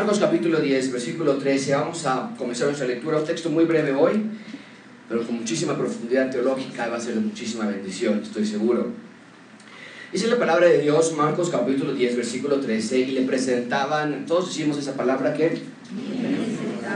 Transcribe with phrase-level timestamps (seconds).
[0.00, 1.74] Marcos capítulo 10, versículo 13.
[1.74, 3.18] Vamos a comenzar nuestra lectura.
[3.18, 4.22] Un texto muy breve hoy,
[5.06, 8.92] pero con muchísima profundidad teológica y va a ser de muchísima bendición, estoy seguro.
[10.10, 14.78] Dice la palabra de Dios, Marcos capítulo 10, versículo 13, y le presentaban, todos decimos
[14.78, 15.60] esa palabra que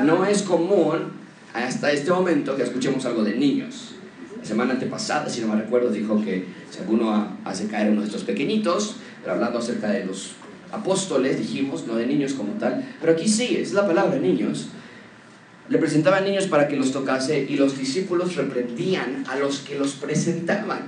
[0.02, 1.12] no es común
[1.52, 3.96] hasta este momento que escuchemos algo de niños.
[4.38, 8.07] La semana antepasada, si no me recuerdo, dijo que si alguno hace caer uno de
[8.07, 10.37] estos pequeñitos, pero hablando acerca de los
[10.74, 14.69] apóstoles, dijimos, no de niños como tal, pero aquí sí, es la palabra niños.
[15.69, 19.92] Le presentaban niños para que los tocase y los discípulos reprendían a los que los
[19.92, 20.82] presentaban.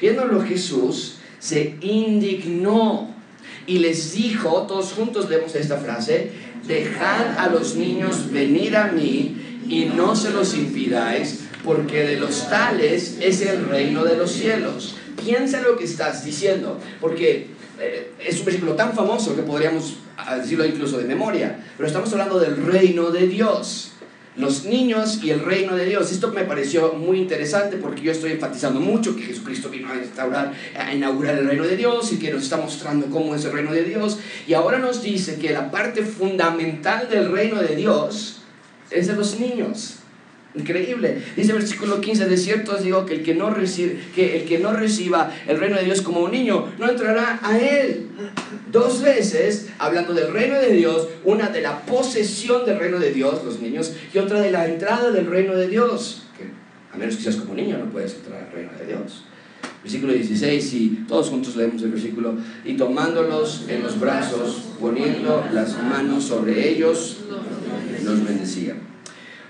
[0.00, 3.14] Viéndolo Jesús, se indignó
[3.66, 6.32] y les dijo, todos juntos leemos esta frase,
[6.66, 12.48] dejad a los niños venir a mí y no se los impidáis, porque de los
[12.50, 14.96] tales es el reino de los cielos.
[15.22, 17.53] Piensa lo que estás diciendo, porque
[18.18, 19.96] es un versículo tan famoso que podríamos
[20.36, 23.94] decirlo incluso de memoria, pero estamos hablando del reino de Dios
[24.36, 26.10] los niños y el reino de Dios.
[26.10, 30.52] Esto me pareció muy interesante porque yo estoy enfatizando mucho que Jesucristo vino a instaurar,
[30.76, 33.72] a inaugurar el reino de Dios y que nos está mostrando cómo es el reino
[33.72, 34.18] de Dios.
[34.46, 38.40] Y ahora nos dice que la parte fundamental del reino de Dios
[38.90, 39.98] es de los niños.
[40.56, 41.20] Increíble.
[41.36, 44.44] Dice el versículo 15, de cierto os digo que el que, no recibe, que el
[44.44, 48.06] que no reciba el reino de Dios como un niño, no entrará a él.
[48.70, 53.42] Dos veces, hablando del reino de Dios, una de la posesión del reino de Dios,
[53.44, 56.26] los niños, y otra de la entrada del reino de Dios.
[56.38, 56.44] Que
[56.92, 59.24] a menos que seas como niño, no puedes entrar al reino de Dios.
[59.82, 65.76] Versículo 16, y todos juntos leemos el versículo, y tomándolos en los brazos, poniendo las
[65.82, 67.18] manos sobre ellos,
[68.04, 68.76] los bendecía.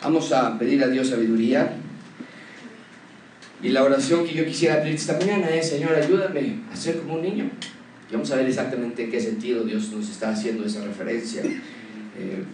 [0.05, 1.77] Vamos a pedir a Dios sabiduría.
[3.63, 7.15] Y la oración que yo quisiera pedir esta mañana es, Señor, ayúdame a ser como
[7.15, 7.51] un niño.
[8.11, 11.43] Y vamos a ver exactamente en qué sentido Dios nos está haciendo esa referencia.
[11.43, 12.45] Eh,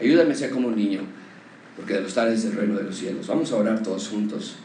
[0.00, 1.02] ayúdame a ser como un niño,
[1.76, 3.26] porque de los tales es el reino de los cielos.
[3.26, 4.56] Vamos a orar todos juntos.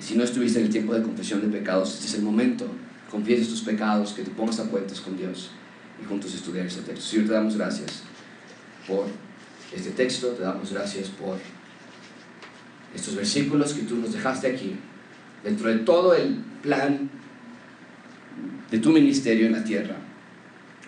[0.00, 2.66] Si no estuviste en el tiempo de confesión de pecados, este es el momento.
[3.08, 5.52] Confieses tus pecados, que te pongas a cuentas con Dios
[6.02, 7.04] y juntos estudiar ese texto.
[7.04, 8.02] Señor, te damos gracias
[8.88, 9.06] por
[9.74, 11.38] este texto, te damos gracias por
[12.94, 14.76] estos versículos que tú nos dejaste aquí,
[15.42, 17.10] dentro de todo el plan
[18.70, 19.96] de tu ministerio en la tierra.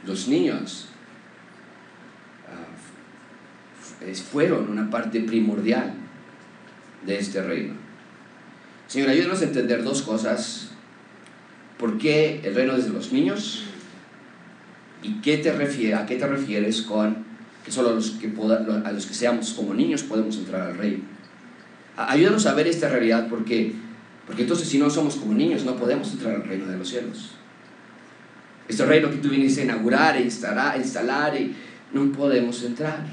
[0.06, 0.88] Los niños
[4.06, 5.94] uh, fueron una parte primordial
[7.06, 7.74] de este reino.
[8.86, 10.70] Señor, ayúdanos a entender dos cosas.
[11.78, 13.64] ¿Por qué el reino es de los niños?
[15.02, 17.33] ¿Y qué te refiere, a qué te refieres con
[17.64, 18.32] que solo los que
[18.84, 21.04] a los que seamos como niños podemos entrar al reino.
[21.96, 23.72] Ayúdanos a ver esta realidad porque,
[24.26, 27.30] porque entonces si no somos como niños no podemos entrar al reino de los cielos.
[28.68, 31.54] Este reino que tú vienes a inaugurar e instalar, instalar y
[31.92, 33.04] no podemos entrar.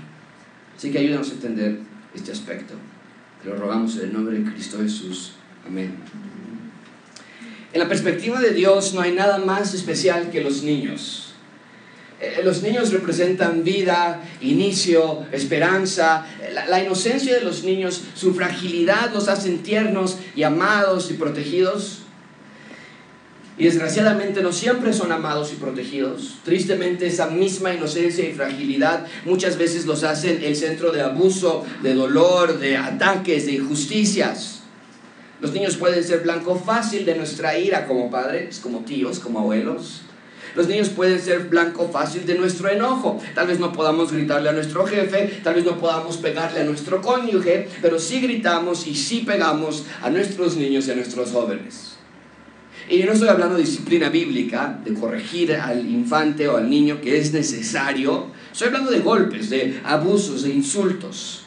[0.75, 1.79] Así que ayúdanos a entender
[2.13, 2.73] este aspecto.
[3.43, 5.33] Te lo rogamos en el nombre de Cristo Jesús.
[5.67, 5.95] Amén.
[7.73, 11.30] En la perspectiva de Dios no hay nada más especial que los niños.
[12.21, 16.27] Eh, los niños representan vida, inicio, esperanza.
[16.69, 22.03] La, inocencia de los niños, su fragilidad los hacen tiernos y amados y protegidos.
[23.57, 26.37] Y desgraciadamente no siempre son amados y protegidos.
[26.45, 31.95] Tristemente esa misma inocencia y fragilidad muchas veces los hacen el centro de abuso, de
[31.95, 34.61] dolor, de ataques, de injusticias.
[35.41, 40.01] Los niños pueden ser blanco fácil de nuestra ira como padres, como tíos, como abuelos.
[40.55, 43.21] Los niños pueden ser blanco fácil de nuestro enojo.
[43.35, 47.01] Tal vez no podamos gritarle a nuestro jefe, tal vez no podamos pegarle a nuestro
[47.01, 51.91] cónyuge, pero sí gritamos y sí pegamos a nuestros niños y a nuestros jóvenes.
[52.89, 57.17] Y no estoy hablando de disciplina bíblica, de corregir al infante o al niño que
[57.17, 58.27] es necesario.
[58.51, 61.43] Estoy hablando de golpes, de abusos, de insultos.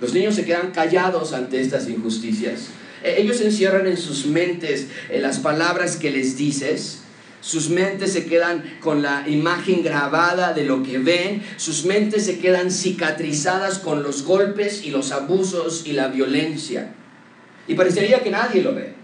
[0.00, 2.68] Los niños se quedan callados ante estas injusticias.
[3.02, 7.00] E-, ellos encierran en sus mentes eh, las palabras que les dices
[7.46, 12.40] sus mentes se quedan con la imagen grabada de lo que ven, sus mentes se
[12.40, 16.92] quedan cicatrizadas con los golpes y los abusos y la violencia.
[17.68, 18.94] Y parecería que nadie lo ve.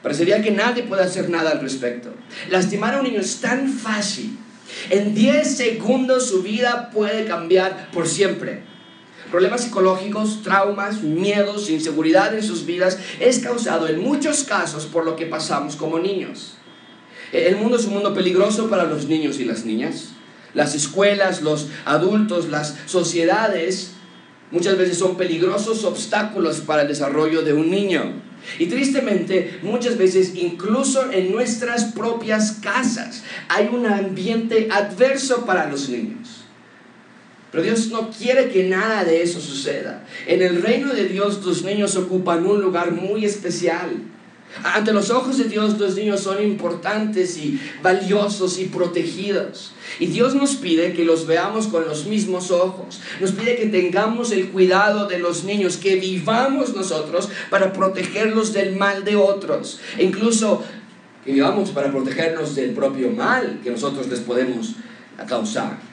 [0.00, 2.14] Parecería que nadie puede hacer nada al respecto.
[2.50, 4.38] Lastimar a un niño es tan fácil.
[4.88, 8.62] En 10 segundos su vida puede cambiar por siempre.
[9.32, 15.16] Problemas psicológicos, traumas, miedos, inseguridad en sus vidas es causado en muchos casos por lo
[15.16, 16.58] que pasamos como niños.
[17.32, 20.10] El mundo es un mundo peligroso para los niños y las niñas.
[20.54, 23.92] Las escuelas, los adultos, las sociedades
[24.50, 28.12] muchas veces son peligrosos obstáculos para el desarrollo de un niño.
[28.58, 35.88] Y tristemente, muchas veces, incluso en nuestras propias casas, hay un ambiente adverso para los
[35.88, 36.42] niños.
[37.50, 40.04] Pero Dios no quiere que nada de eso suceda.
[40.26, 43.90] En el reino de Dios tus niños ocupan un lugar muy especial.
[44.64, 49.72] Ante los ojos de Dios los niños son importantes y valiosos y protegidos.
[49.98, 53.00] Y Dios nos pide que los veamos con los mismos ojos.
[53.20, 58.76] Nos pide que tengamos el cuidado de los niños, que vivamos nosotros para protegerlos del
[58.76, 59.80] mal de otros.
[59.98, 60.62] E incluso
[61.24, 64.74] que vivamos para protegernos del propio mal que nosotros les podemos
[65.26, 65.91] causar.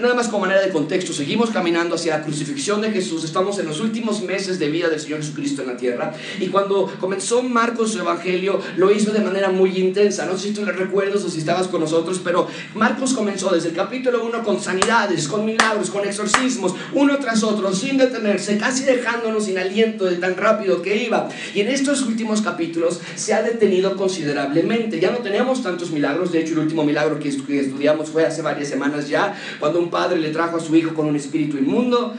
[0.00, 3.66] Nada más como manera de contexto, seguimos caminando hacia la crucifixión de Jesús, estamos en
[3.66, 6.12] los últimos meses de vida del Señor Jesucristo en la tierra.
[6.38, 10.54] Y cuando comenzó Marcos su evangelio lo hizo de manera muy intensa, no sé si
[10.54, 14.44] tú le recuerdas o si estabas con nosotros, pero Marcos comenzó desde el capítulo 1
[14.44, 20.04] con sanidades, con milagros, con exorcismos, uno tras otro, sin detenerse, casi dejándonos sin aliento
[20.04, 21.30] de tan rápido que iba.
[21.54, 26.40] Y en estos últimos capítulos se ha detenido considerablemente, ya no tenemos tantos milagros, de
[26.40, 30.30] hecho el último milagro que estudiamos fue hace varias semanas ya, cuando un padre le
[30.30, 32.14] trajo a su hijo con un espíritu inmundo.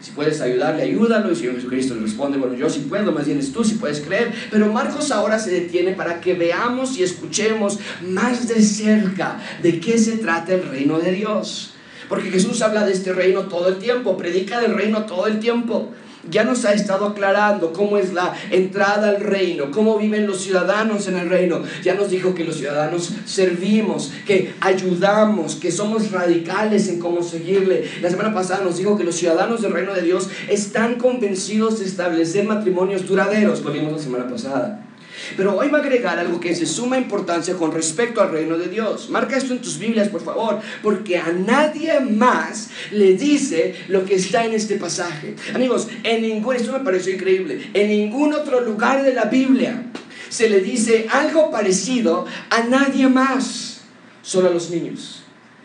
[0.00, 1.28] Si puedes ayudarle, ayúdalo.
[1.28, 3.74] Y el Señor Jesucristo le responde, bueno, yo sí puedo, más bien es tú si
[3.74, 4.32] puedes creer.
[4.50, 7.78] Pero Marcos ahora se detiene para que veamos y escuchemos
[8.08, 11.74] más de cerca de qué se trata el reino de Dios.
[12.08, 15.92] Porque Jesús habla de este reino todo el tiempo, predica del reino todo el tiempo
[16.28, 21.08] ya nos ha estado aclarando cómo es la entrada al reino, cómo viven los ciudadanos
[21.08, 21.62] en el reino.
[21.82, 27.84] Ya nos dijo que los ciudadanos servimos, que ayudamos, que somos radicales en cómo seguirle.
[28.02, 31.86] La semana pasada nos dijo que los ciudadanos del reino de Dios están convencidos de
[31.86, 33.62] establecer matrimonios duraderos.
[33.62, 34.89] Lo vimos la semana pasada.
[35.36, 38.58] Pero hoy va a agregar algo que es de suma importancia con respecto al reino
[38.58, 39.10] de Dios.
[39.10, 44.16] Marca esto en tus Biblias, por favor, porque a nadie más le dice lo que
[44.16, 45.36] está en este pasaje.
[45.54, 49.84] Amigos, en ningún, esto me pareció increíble, en ningún otro lugar de la Biblia
[50.28, 53.80] se le dice algo parecido a nadie más,
[54.22, 55.22] solo a los niños.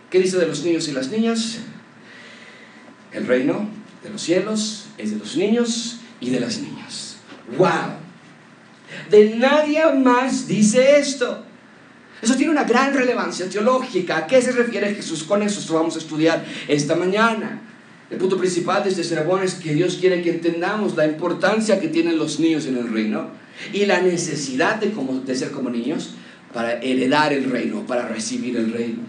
[0.10, 1.60] ¿Qué dice de los niños y las niñas?
[3.12, 3.70] El reino
[4.04, 7.18] de los cielos es de los niños y de las niñas.
[7.58, 8.05] ¡Wow!
[9.10, 11.44] De nadie más dice esto.
[12.22, 14.18] Eso tiene una gran relevancia teológica.
[14.18, 15.74] ¿A qué se refiere Jesús con eso?
[15.74, 17.62] Vamos a estudiar esta mañana.
[18.10, 21.88] El punto principal de este sermón es que Dios quiere que entendamos la importancia que
[21.88, 23.30] tienen los niños en el reino
[23.74, 24.94] y la necesidad de,
[25.26, 26.12] de ser como niños
[26.54, 29.02] para heredar el reino, para recibir el reino.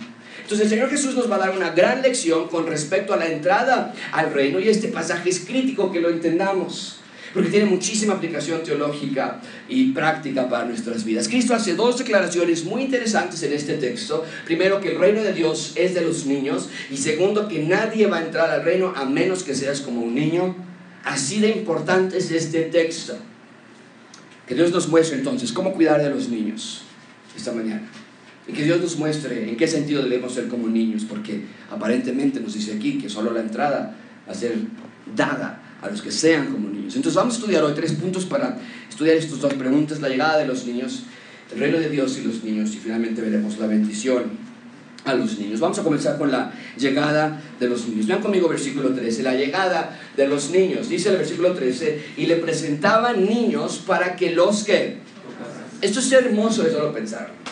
[0.42, 3.26] Entonces el Señor Jesús nos va a dar una gran lección con respecto a la
[3.26, 7.00] entrada al reino y este pasaje es crítico que lo entendamos
[7.32, 11.28] porque tiene muchísima aplicación teológica y práctica para nuestras vidas.
[11.28, 14.24] Cristo hace dos declaraciones muy interesantes en este texto.
[14.44, 18.18] Primero, que el reino de Dios es de los niños y segundo, que nadie va
[18.18, 20.56] a entrar al reino a menos que seas como un niño.
[21.04, 23.16] Así de importante es este texto.
[24.46, 26.82] Que Dios nos muestre entonces cómo cuidar de los niños
[27.36, 27.82] esta mañana.
[28.48, 32.54] Y que Dios nos muestre en qué sentido debemos ser como niños, porque aparentemente nos
[32.54, 33.96] dice aquí que solo la entrada
[34.26, 34.54] va a ser
[35.14, 36.96] dada a los que sean como niños.
[36.96, 40.46] Entonces vamos a estudiar hoy tres puntos para estudiar estas dos preguntas, la llegada de
[40.46, 41.04] los niños,
[41.52, 44.24] el reino de Dios y los niños, y finalmente veremos la bendición
[45.04, 45.60] a los niños.
[45.60, 48.06] Vamos a comenzar con la llegada de los niños.
[48.06, 50.88] Vean conmigo versículo 13, la llegada de los niños.
[50.88, 54.98] Dice el versículo 13, y le presentaban niños para que los que...
[55.80, 57.45] Esto es hermoso de solo pensar.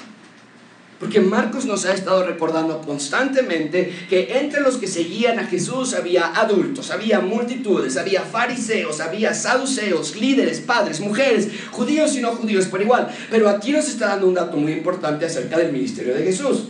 [1.00, 6.26] Porque Marcos nos ha estado recordando constantemente que entre los que seguían a Jesús había
[6.26, 12.80] adultos, había multitudes, había fariseos, había saduceos, líderes, padres, mujeres, judíos y no judíos por
[12.80, 13.08] igual.
[13.30, 16.68] Pero aquí nos está dando un dato muy importante acerca del ministerio de Jesús.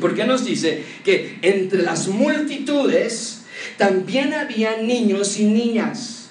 [0.00, 3.44] Porque nos dice que entre las multitudes
[3.78, 6.23] también había niños y niñas.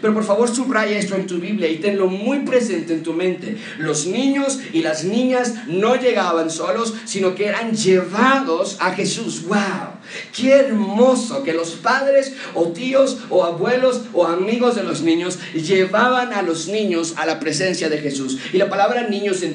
[0.00, 3.56] Pero por favor subraya esto en tu Biblia y tenlo muy presente en tu mente.
[3.78, 9.44] Los niños y las niñas no llegaban solos, sino que eran llevados a Jesús.
[9.46, 9.94] ¡Wow!
[10.34, 16.32] Qué hermoso que los padres o tíos o abuelos o amigos de los niños llevaban
[16.32, 18.38] a los niños a la presencia de Jesús.
[18.52, 19.54] Y la palabra niños en,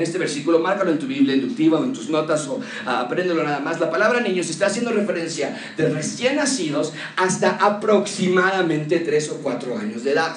[0.00, 3.80] este versículo, márcalo en tu Biblia inductiva o en tus notas o apréndelo nada más.
[3.80, 10.04] La palabra niños está haciendo referencia de recién nacidos hasta aproximadamente 3 o 4 años
[10.04, 10.36] de edad.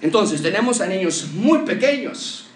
[0.00, 2.46] Entonces tenemos a niños muy pequeños,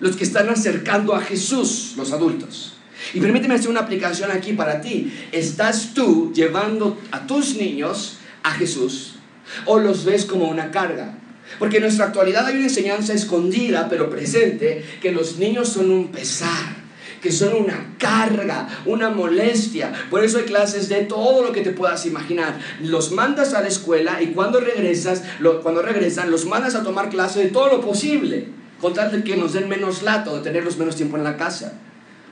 [0.00, 2.78] los que están acercando a Jesús, los adultos.
[3.14, 5.12] Y permíteme hacer una aplicación aquí para ti.
[5.32, 9.16] ¿Estás tú llevando a tus niños a Jesús
[9.66, 11.18] o los ves como una carga?
[11.58, 16.08] Porque en nuestra actualidad hay una enseñanza escondida pero presente que los niños son un
[16.08, 16.82] pesar
[17.22, 19.92] que son una carga, una molestia.
[20.10, 22.58] Por eso hay clases de todo lo que te puedas imaginar.
[22.82, 25.22] Los mandas a la escuela y cuando regresas,
[25.62, 28.48] cuando regresan, los mandas a tomar clase de todo lo posible,
[28.80, 31.74] con tal de que nos den menos lato, de tenerlos menos tiempo en la casa.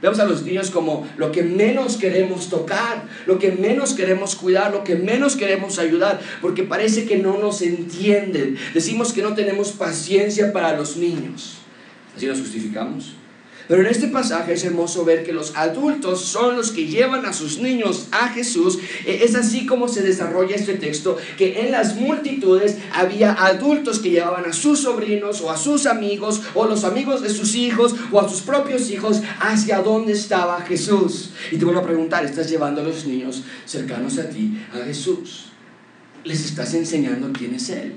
[0.03, 4.73] Vemos a los niños como lo que menos queremos tocar, lo que menos queremos cuidar,
[4.73, 8.57] lo que menos queremos ayudar, porque parece que no nos entienden.
[8.73, 11.59] Decimos que no tenemos paciencia para los niños.
[12.17, 13.20] Así nos justificamos.
[13.71, 17.33] Pero en este pasaje es hermoso ver que los adultos son los que llevan a
[17.33, 18.81] sus niños a Jesús.
[19.07, 24.11] E, es así como se desarrolla este texto, que en las multitudes había adultos que
[24.11, 28.19] llevaban a sus sobrinos o a sus amigos o los amigos de sus hijos o
[28.19, 31.31] a sus propios hijos hacia dónde estaba Jesús.
[31.53, 35.53] Y te vuelvo a preguntar, ¿estás llevando a los niños cercanos a ti a Jesús?
[36.25, 37.95] ¿Les estás enseñando quién es Él?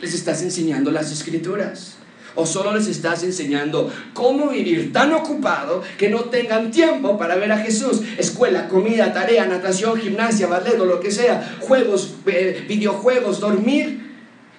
[0.00, 1.95] ¿Les estás enseñando las escrituras?
[2.36, 7.50] O solo les estás enseñando cómo vivir tan ocupado que no tengan tiempo para ver
[7.50, 8.02] a Jesús.
[8.18, 14.06] Escuela, comida, tarea, natación, gimnasia, ballet o lo que sea, juegos, eh, videojuegos, dormir.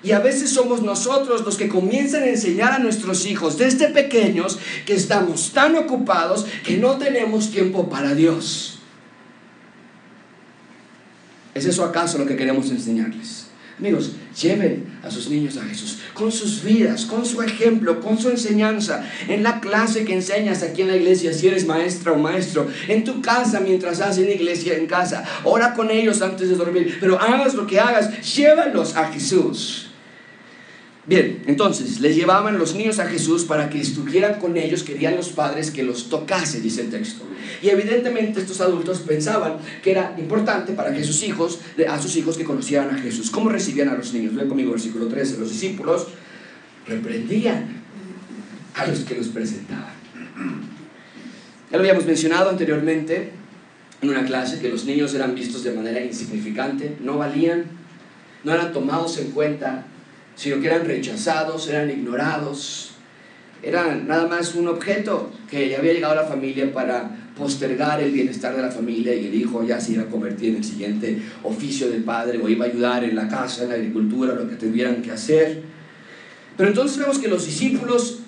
[0.03, 4.59] Y a veces somos nosotros los que comienzan a enseñar a nuestros hijos desde pequeños
[4.85, 8.79] que estamos tan ocupados que no tenemos tiempo para Dios.
[11.55, 13.47] ¿Es eso acaso lo que queremos enseñarles?
[13.79, 18.29] Amigos, lleven a sus niños a Jesús con sus vidas, con su ejemplo, con su
[18.29, 22.67] enseñanza, en la clase que enseñas aquí en la iglesia, si eres maestra o maestro,
[22.87, 27.19] en tu casa mientras hacen iglesia en casa, ora con ellos antes de dormir, pero
[27.19, 29.89] hagas lo que hagas, llévalos a Jesús.
[31.07, 35.29] Bien, entonces les llevaban los niños a Jesús para que estuvieran con ellos, querían los
[35.29, 37.23] padres que los tocase, dice el texto.
[37.63, 42.37] Y evidentemente estos adultos pensaban que era importante para que sus hijos, a sus hijos
[42.37, 43.31] que conocieran a Jesús.
[43.31, 44.35] ¿Cómo recibían a los niños?
[44.35, 45.37] Ven conmigo versículo 13.
[45.37, 46.07] Los discípulos
[46.85, 47.83] reprendían
[48.75, 49.93] a los que los presentaban.
[51.71, 53.31] Ya lo habíamos mencionado anteriormente
[54.01, 57.63] en una clase que los niños eran vistos de manera insignificante, no valían,
[58.43, 59.85] no eran tomados en cuenta
[60.37, 62.91] sino que eran rechazados, eran ignorados,
[63.63, 68.11] eran nada más un objeto que ya había llegado a la familia para postergar el
[68.11, 71.19] bienestar de la familia y el hijo ya se iba a convertir en el siguiente
[71.43, 74.55] oficio del padre o iba a ayudar en la casa, en la agricultura, lo que
[74.55, 75.63] tuvieran que hacer.
[76.55, 78.19] Pero entonces vemos que los discípulos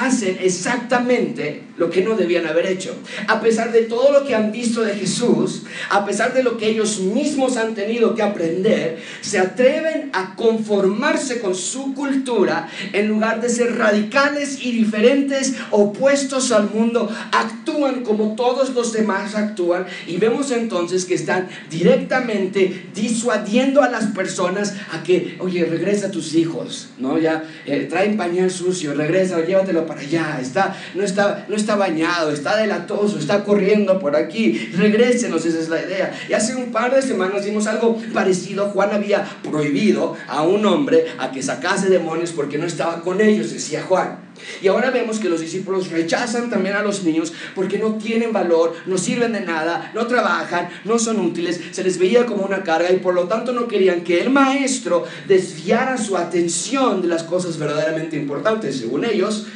[0.00, 2.94] hacen exactamente lo que no debían haber hecho.
[3.28, 6.68] A pesar de todo lo que han visto de Jesús, a pesar de lo que
[6.68, 13.40] ellos mismos han tenido que aprender, se atreven a conformarse con su cultura en lugar
[13.40, 20.16] de ser radicales y diferentes, opuestos al mundo, actúan como todos los demás actúan y
[20.16, 26.34] vemos entonces que están directamente disuadiendo a las personas a que, oye, regresa a tus
[26.34, 27.18] hijos, ¿no?
[27.18, 32.30] Ya eh, traen pañal sucio, regresa, llévatelo para allá, está, no, está, no está bañado,
[32.30, 36.16] está delatoso, está corriendo por aquí, regrésenos, esa es la idea.
[36.28, 41.06] Y hace un par de semanas vimos algo parecido, Juan había prohibido a un hombre
[41.18, 44.28] a que sacase demonios porque no estaba con ellos, decía Juan.
[44.62, 48.74] Y ahora vemos que los discípulos rechazan también a los niños porque no tienen valor,
[48.86, 52.92] no sirven de nada, no trabajan, no son útiles, se les veía como una carga
[52.92, 57.58] y por lo tanto no querían que el maestro desviara su atención de las cosas
[57.58, 59.46] verdaderamente importantes, según ellos,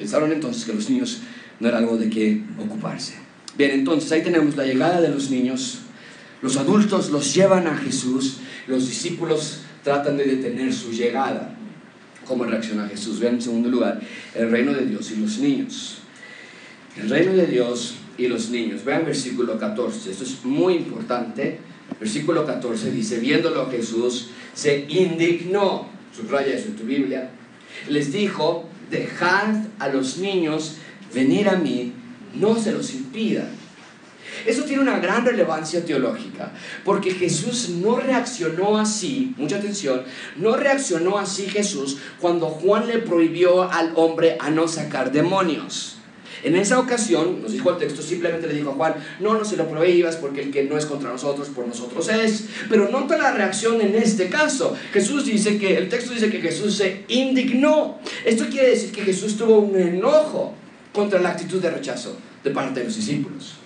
[0.00, 1.20] Pensaron entonces que los niños
[1.60, 3.16] no era algo de qué ocuparse.
[3.58, 5.80] Bien, entonces ahí tenemos la llegada de los niños.
[6.40, 8.38] Los adultos los llevan a Jesús.
[8.66, 11.54] Los discípulos tratan de detener su llegada.
[12.24, 13.20] ¿Cómo reacciona Jesús?
[13.20, 14.00] Vean en segundo lugar
[14.34, 15.98] el reino de Dios y los niños.
[16.96, 18.82] El reino de Dios y los niños.
[18.82, 20.12] Vean versículo 14.
[20.12, 21.58] Esto es muy importante.
[22.00, 25.90] Versículo 14 dice, viéndolo Jesús, se indignó.
[26.16, 27.32] Subraya eso en tu Biblia.
[27.90, 30.76] Les dijo, dejad a los niños
[31.14, 31.92] venir a mí,
[32.34, 33.48] no se los impidan.
[34.46, 36.52] Eso tiene una gran relevancia teológica,
[36.84, 40.02] porque Jesús no reaccionó así, mucha atención,
[40.36, 45.99] no reaccionó así Jesús cuando Juan le prohibió al hombre a no sacar demonios.
[46.42, 49.56] En esa ocasión, nos dijo el texto, simplemente le dijo a Juan, no, no se
[49.56, 52.46] lo prohíbas porque el que no es contra nosotros, por nosotros es.
[52.68, 54.76] Pero nota la reacción en este caso.
[54.92, 57.98] Jesús dice que, el texto dice que Jesús se indignó.
[58.24, 60.54] Esto quiere decir que Jesús tuvo un enojo
[60.92, 63.59] contra la actitud de rechazo de parte de los discípulos.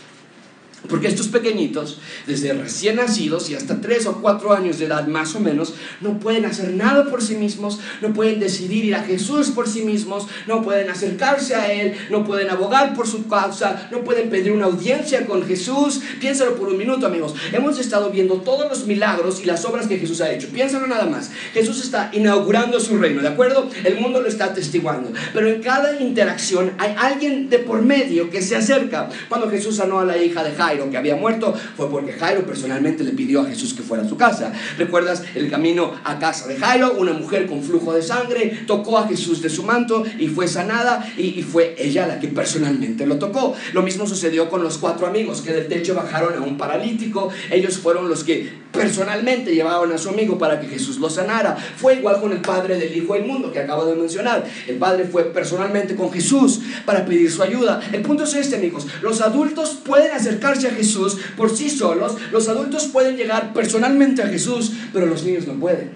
[0.88, 5.34] Porque estos pequeñitos, desde recién nacidos y hasta tres o cuatro años de edad más
[5.34, 9.50] o menos, no pueden hacer nada por sí mismos, no pueden decidir ir a Jesús
[9.50, 14.04] por sí mismos, no pueden acercarse a Él, no pueden abogar por su causa, no
[14.04, 16.02] pueden pedir una audiencia con Jesús.
[16.20, 17.34] Piénsalo por un minuto, amigos.
[17.52, 20.48] Hemos estado viendo todos los milagros y las obras que Jesús ha hecho.
[20.48, 21.30] Piénsalo nada más.
[21.54, 23.70] Jesús está inaugurando su reino, ¿de acuerdo?
[23.84, 25.12] El mundo lo está atestiguando.
[25.32, 29.08] Pero en cada interacción hay alguien de por medio que se acerca.
[29.28, 33.04] Cuando Jesús sanó a la hija de Jairo, Que había muerto fue porque Jairo personalmente
[33.04, 34.52] le pidió a Jesús que fuera a su casa.
[34.76, 36.94] ¿Recuerdas el camino a casa de Jairo?
[36.98, 41.06] Una mujer con flujo de sangre tocó a Jesús de su manto y fue sanada
[41.16, 43.54] y, y fue ella la que personalmente lo tocó.
[43.72, 47.30] Lo mismo sucedió con los cuatro amigos que del techo bajaron a un paralítico.
[47.50, 51.56] Ellos fueron los que personalmente llevaban a su amigo para que Jesús lo sanara.
[51.56, 54.44] Fue igual con el padre del Hijo del Mundo que acabo de mencionar.
[54.66, 57.80] El padre fue personalmente con Jesús para pedir su ayuda.
[57.92, 58.86] El punto es este, amigos.
[59.00, 62.16] Los adultos pueden acercarse a Jesús por sí solos.
[62.32, 65.92] Los adultos pueden llegar personalmente a Jesús, pero los niños no pueden.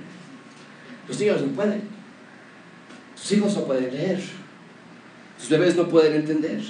[1.08, 1.82] Los niños no pueden.
[3.14, 4.20] Sus hijos no pueden leer.
[5.38, 6.60] Sus bebés no pueden entender.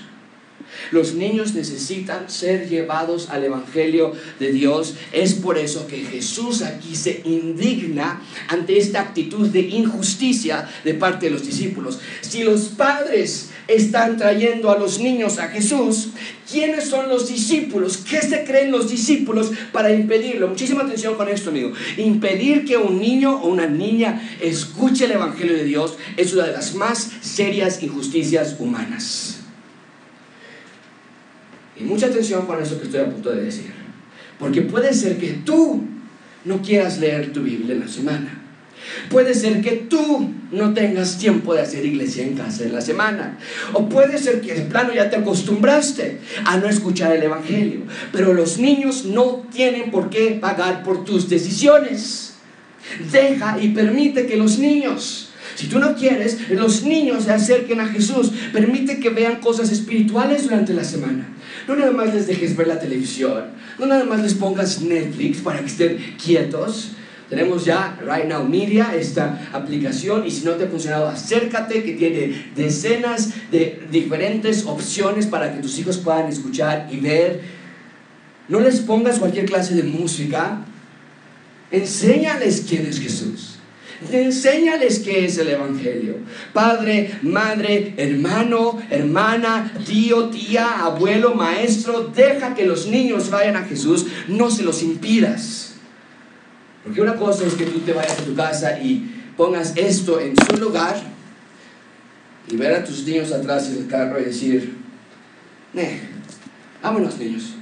[0.90, 4.94] Los niños necesitan ser llevados al Evangelio de Dios.
[5.12, 11.26] Es por eso que Jesús aquí se indigna ante esta actitud de injusticia de parte
[11.26, 11.98] de los discípulos.
[12.20, 16.08] Si los padres están trayendo a los niños a Jesús,
[16.50, 17.98] ¿quiénes son los discípulos?
[17.98, 20.48] ¿Qué se creen los discípulos para impedirlo?
[20.48, 21.72] Muchísima atención con esto, amigo.
[21.98, 26.52] Impedir que un niño o una niña escuche el Evangelio de Dios es una de
[26.52, 29.37] las más serias injusticias humanas.
[31.80, 33.72] Y mucha atención con eso que estoy a punto de decir.
[34.38, 35.82] Porque puede ser que tú
[36.44, 38.42] no quieras leer tu Biblia en la semana.
[39.10, 43.38] Puede ser que tú no tengas tiempo de hacer iglesia en casa en la semana.
[43.72, 47.82] O puede ser que de plano ya te acostumbraste a no escuchar el Evangelio.
[48.12, 52.34] Pero los niños no tienen por qué pagar por tus decisiones.
[53.12, 57.88] Deja y permite que los niños, si tú no quieres, los niños se acerquen a
[57.88, 58.32] Jesús.
[58.52, 61.28] Permite que vean cosas espirituales durante la semana.
[61.68, 63.44] No nada más les dejes ver la televisión.
[63.78, 66.92] No nada más les pongas Netflix para que estén quietos.
[67.28, 71.92] Tenemos ya Right Now Media, esta aplicación, y si no te ha funcionado, acércate, que
[71.92, 77.42] tiene decenas de diferentes opciones para que tus hijos puedan escuchar y ver.
[78.48, 80.64] No les pongas cualquier clase de música,
[81.70, 83.57] enséñales quién es Jesús.
[84.12, 86.16] Enséñales qué es el Evangelio.
[86.52, 94.06] Padre, madre, hermano, hermana, tío, tía, abuelo, maestro, deja que los niños vayan a Jesús,
[94.28, 95.74] no se los impidas.
[96.84, 100.34] Porque una cosa es que tú te vayas a tu casa y pongas esto en
[100.36, 100.96] su lugar
[102.48, 104.76] y ver a tus niños atrás en el carro y decir,
[105.74, 106.00] ne,
[106.80, 107.54] vámonos niños.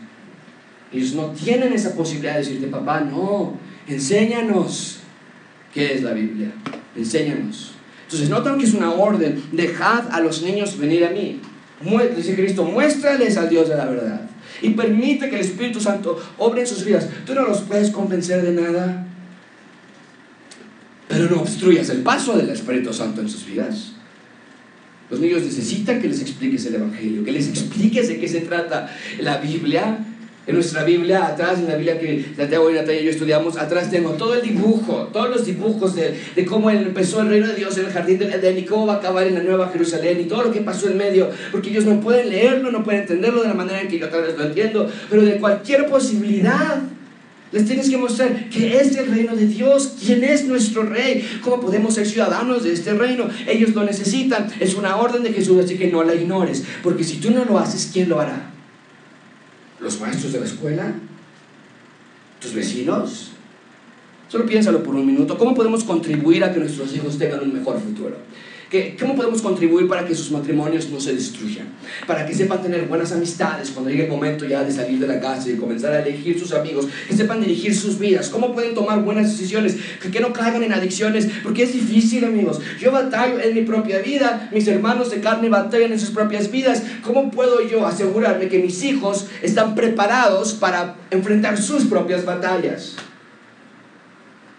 [0.92, 3.58] Ellos no tienen esa posibilidad de decirte, papá, no,
[3.88, 4.95] enséñanos
[5.72, 6.52] qué es la Biblia,
[6.96, 7.72] enséñanos.
[8.04, 11.40] Entonces notan que es una orden, dejad a los niños venir a mí.
[12.16, 14.30] Dice Cristo, muéstrales al Dios de la verdad.
[14.62, 17.08] Y permite que el Espíritu Santo obre en sus vidas.
[17.26, 19.06] Tú no los puedes convencer de nada.
[21.08, 23.92] Pero no obstruyas el paso del Espíritu Santo en sus vidas.
[25.10, 28.90] Los niños necesitan que les expliques el Evangelio, que les expliques de qué se trata
[29.20, 29.98] la Biblia.
[30.46, 33.90] En nuestra Biblia, atrás, en la Biblia que Santiago y Natalia y yo estudiamos, atrás
[33.90, 37.76] tengo todo el dibujo, todos los dibujos de, de, cómo empezó el reino de Dios
[37.78, 40.24] en el jardín del Edén y cómo va a acabar en la Nueva Jerusalén y
[40.24, 43.48] todo lo que pasó en medio, porque ellos no pueden leerlo, no pueden entenderlo de
[43.48, 46.80] la manera en que yo tal vez lo entiendo, pero de cualquier posibilidad
[47.52, 51.60] les tienes que mostrar que es el reino de Dios, quién es nuestro rey, cómo
[51.60, 53.28] podemos ser ciudadanos de este reino.
[53.46, 57.16] Ellos lo necesitan, es una orden de Jesús, así que no la ignores, porque si
[57.16, 58.55] tú no lo haces, ¿quién lo hará?
[59.80, 60.94] ¿Los maestros de la escuela?
[62.40, 63.32] ¿Tus vecinos?
[64.28, 65.38] Solo piénsalo por un minuto.
[65.38, 68.16] ¿Cómo podemos contribuir a que nuestros hijos tengan un mejor futuro?
[68.98, 71.68] ¿Cómo podemos contribuir para que sus matrimonios no se destruyan?
[72.04, 75.20] Para que sepan tener buenas amistades cuando llegue el momento ya de salir de la
[75.20, 79.02] casa y comenzar a elegir sus amigos, que sepan dirigir sus vidas, cómo pueden tomar
[79.02, 82.60] buenas decisiones, que, que no caigan en adicciones, porque es difícil, amigos.
[82.80, 86.82] Yo batallo en mi propia vida, mis hermanos de carne batallan en sus propias vidas.
[87.02, 92.96] ¿Cómo puedo yo asegurarme que mis hijos están preparados para enfrentar sus propias batallas?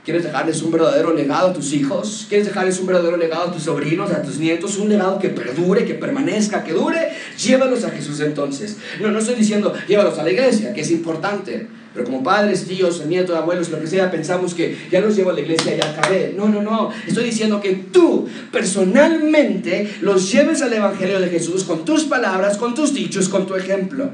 [0.08, 2.28] ¿Quieres dejarles un verdadero legado a tus hijos?
[2.30, 4.78] ¿Quieres dejarles un verdadero legado a tus sobrinos, a tus nietos?
[4.78, 7.10] Un legado que perdure, que permanezca, que dure.
[7.38, 8.78] Llévalos a Jesús entonces.
[9.02, 11.68] No, no estoy diciendo llévalos a la iglesia, que es importante.
[11.94, 15.34] Pero como padres, tíos, nietos, abuelos, lo que sea, pensamos que ya los llevo a
[15.34, 16.34] la iglesia y ya acabé.
[16.38, 16.90] No, no, no.
[17.06, 22.74] Estoy diciendo que tú personalmente los lleves al Evangelio de Jesús con tus palabras, con
[22.74, 24.12] tus dichos, con tu ejemplo.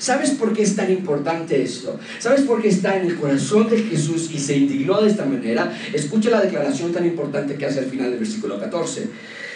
[0.00, 2.00] ¿Sabes por qué es tan importante esto?
[2.18, 5.76] ¿Sabes por qué está en el corazón de Jesús y se indignó de esta manera?
[5.92, 9.10] Escucha la declaración tan importante que hace al final del versículo 14.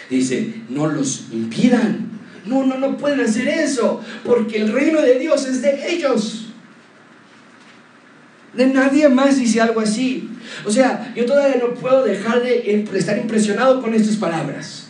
[0.07, 2.11] Dice, no los impidan.
[2.45, 6.49] No, no, no pueden hacer eso, porque el reino de Dios es de ellos.
[8.53, 10.29] De nadie más dice algo así.
[10.63, 14.84] O sea, yo todavía no puedo dejar de estar impresionado con estas palabras.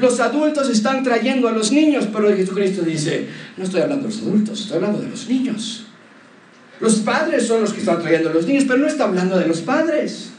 [0.00, 4.22] Los adultos están trayendo a los niños, pero Jesucristo dice, no estoy hablando de los
[4.22, 5.86] adultos, estoy hablando de los niños.
[6.80, 9.46] Los padres son los que están trayendo a los niños, pero no está hablando de
[9.46, 10.30] los padres.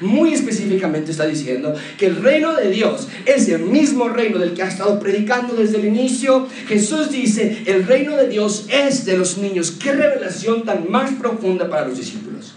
[0.00, 4.62] Muy específicamente está diciendo que el reino de Dios es el mismo reino del que
[4.62, 6.48] ha estado predicando desde el inicio.
[6.66, 9.70] Jesús dice, el reino de Dios es de los niños.
[9.70, 12.52] Qué revelación tan más profunda para los discípulos.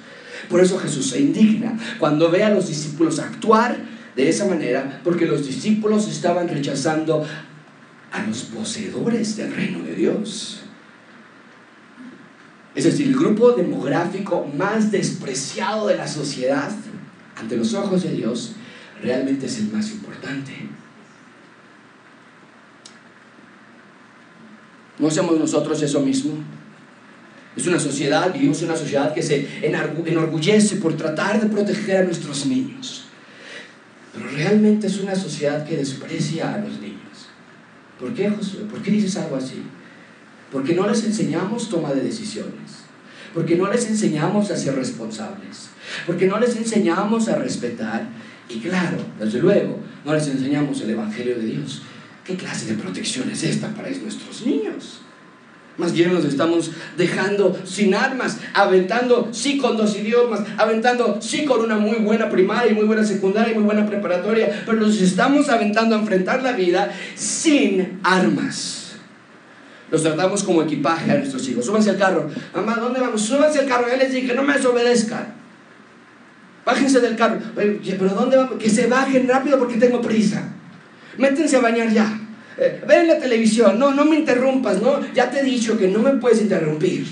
[0.50, 3.78] Por eso Jesús se indigna cuando ve a los discípulos actuar
[4.20, 7.26] de esa manera, porque los discípulos estaban rechazando
[8.12, 10.60] a los poseedores del reino de Dios.
[12.76, 16.70] Es decir, el grupo demográfico más despreciado de la sociedad
[17.38, 18.56] ante los ojos de Dios
[19.02, 20.52] realmente es el más importante.
[24.98, 26.34] ¿No somos nosotros eso mismo?
[27.56, 32.04] Es una sociedad, vivimos en una sociedad que se enorgullece por tratar de proteger a
[32.04, 33.09] nuestros niños.
[34.14, 37.00] Pero realmente es una sociedad que desprecia a los niños.
[38.00, 38.62] ¿Por qué, Josué?
[38.62, 39.64] ¿Por qué dices algo así?
[40.52, 42.80] Porque no les enseñamos toma de decisiones.
[43.34, 45.70] Porque no les enseñamos a ser responsables.
[46.08, 48.08] Porque no les enseñamos a respetar.
[48.50, 51.84] Y claro, desde luego, no les enseñamos el Evangelio de Dios.
[52.24, 55.02] ¿Qué clase de protección es esta para nuestros niños?
[55.80, 61.62] Más bien nos estamos dejando sin armas, aventando sí con dos idiomas, aventando sí con
[61.62, 65.48] una muy buena primaria y muy buena secundaria y muy buena preparatoria, pero nos estamos
[65.48, 68.98] aventando a enfrentar la vida sin armas.
[69.90, 71.66] Los tratamos como equipaje a nuestros hijos.
[71.66, 72.30] Súbanse al carro.
[72.54, 73.22] Mamá, ¿dónde vamos?
[73.22, 73.88] Súbanse al carro.
[73.88, 75.34] Ya les dije, no me desobedezcan.
[76.66, 77.40] Bájense del carro.
[77.56, 78.62] Pero ¿dónde vamos?
[78.62, 80.44] Que se bajen rápido porque tengo prisa.
[81.18, 82.20] Métense a bañar ya.
[82.60, 86.00] Eh, ven la televisión, no, no me interrumpas, no, ya te he dicho que no
[86.00, 87.08] me puedes interrumpir.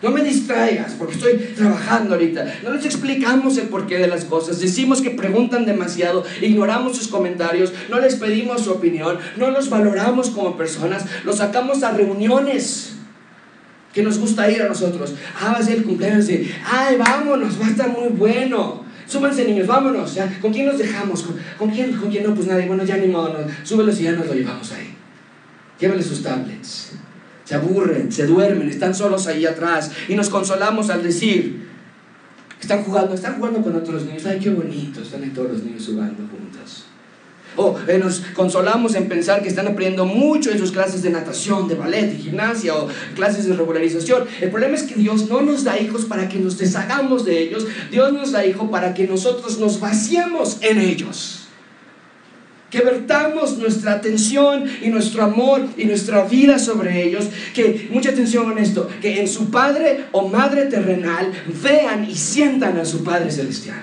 [0.00, 2.60] No me distraigas porque estoy trabajando ahorita.
[2.62, 4.60] No les explicamos el porqué de las cosas.
[4.60, 10.30] Decimos que preguntan demasiado, ignoramos sus comentarios, no les pedimos su opinión, no los valoramos
[10.30, 12.92] como personas, los sacamos a reuniones
[13.92, 15.14] que nos gusta ir a nosotros.
[15.40, 18.84] Ah, va a ser el cumpleaños de, ay, vámonos, va a estar muy bueno.
[19.08, 20.18] Súbanse niños, vámonos.
[20.40, 21.26] ¿Con quién nos dejamos?
[21.58, 21.96] ¿Con, quién?
[21.96, 22.34] ¿Con quién no?
[22.34, 22.66] Pues nadie.
[22.66, 23.30] Bueno, ya ni modo.
[23.30, 23.38] No.
[23.64, 24.94] Súbelos y ya nos lo llevamos ahí.
[25.80, 26.92] Llévenle sus tablets.
[27.44, 29.90] Se aburren, se duermen, están solos ahí atrás.
[30.08, 31.66] Y nos consolamos al decir,
[32.60, 34.26] están jugando, están jugando con otros niños.
[34.26, 36.87] Ay, qué bonito, están ahí todos los niños jugando juntos.
[37.58, 41.66] O eh, nos consolamos en pensar que están aprendiendo mucho en sus clases de natación,
[41.66, 44.24] de ballet, de gimnasia o clases de regularización.
[44.40, 47.66] El problema es que Dios no nos da hijos para que nos deshagamos de ellos.
[47.90, 51.48] Dios nos da hijos para que nosotros nos vaciemos en ellos.
[52.70, 57.26] Que vertamos nuestra atención y nuestro amor y nuestra vida sobre ellos.
[57.54, 62.76] Que, mucha atención con esto, que en su Padre o Madre terrenal vean y sientan
[62.78, 63.82] a su Padre celestial.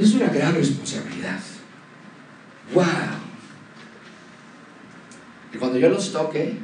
[0.00, 1.51] Es una gran responsabilidad.
[2.74, 2.84] ¡Wow!
[5.52, 6.54] Y cuando yo los toque,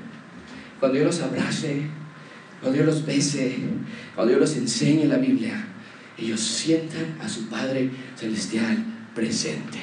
[0.81, 1.83] cuando yo los abrace,
[2.61, 3.57] cuando yo los bese,
[4.15, 5.67] cuando yo los enseñe la Biblia,
[6.17, 9.79] ellos sientan a su Padre Celestial presente.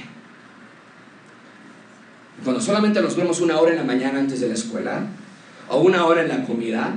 [2.43, 5.07] Cuando solamente los vemos una hora en la mañana antes de la escuela,
[5.69, 6.93] o una hora en la comida,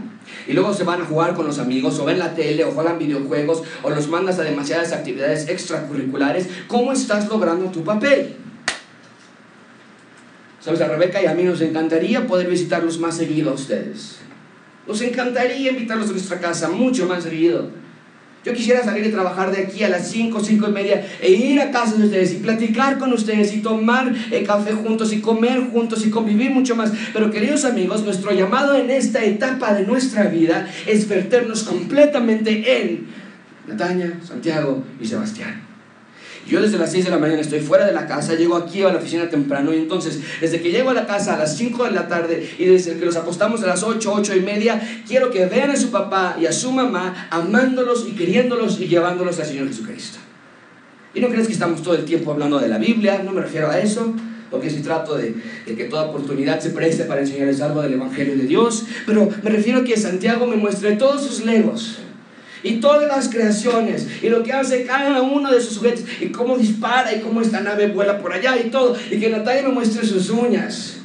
[0.46, 2.98] y luego se van a jugar con los amigos, o ven la tele, o juegan
[2.98, 8.36] videojuegos, o los mandas a demasiadas actividades extracurriculares, ¿cómo estás logrando tu papel?
[10.60, 14.18] Sabes, a Rebeca y a mí nos encantaría poder visitarlos más seguido a ustedes.
[14.86, 17.70] Nos encantaría invitarlos a nuestra casa mucho más seguido.
[18.44, 21.60] Yo quisiera salir y trabajar de aquí a las 5, 5 y media e ir
[21.60, 25.60] a casa de ustedes y platicar con ustedes y tomar el café juntos y comer
[25.70, 26.92] juntos y convivir mucho más.
[27.12, 33.08] Pero queridos amigos, nuestro llamado en esta etapa de nuestra vida es verternos completamente en
[33.66, 35.67] Nataña, Santiago y Sebastián.
[36.46, 38.92] Yo desde las 6 de la mañana estoy fuera de la casa, llego aquí a
[38.92, 41.90] la oficina temprano y entonces desde que llego a la casa a las 5 de
[41.90, 45.44] la tarde y desde que los apostamos a las 8, 8 y media, quiero que
[45.46, 49.68] vean a su papá y a su mamá amándolos y queriéndolos y llevándolos al Señor
[49.68, 50.18] Jesucristo.
[51.14, 53.70] Y no crees que estamos todo el tiempo hablando de la Biblia, no me refiero
[53.70, 54.14] a eso,
[54.50, 55.34] porque si trato de,
[55.66, 59.50] de, que toda oportunidad se preste para enseñarles algo del Evangelio de Dios, pero me
[59.50, 61.98] refiero a que Santiago me muestre todos sus legos
[62.62, 66.56] y todas las creaciones y lo que hace cada uno de sus sujetos y cómo
[66.56, 70.06] dispara y cómo esta nave vuela por allá y todo y que Natalia me muestre
[70.06, 70.98] sus uñas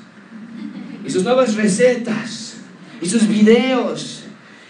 [1.06, 2.56] y sus nuevas recetas
[3.02, 4.24] y sus videos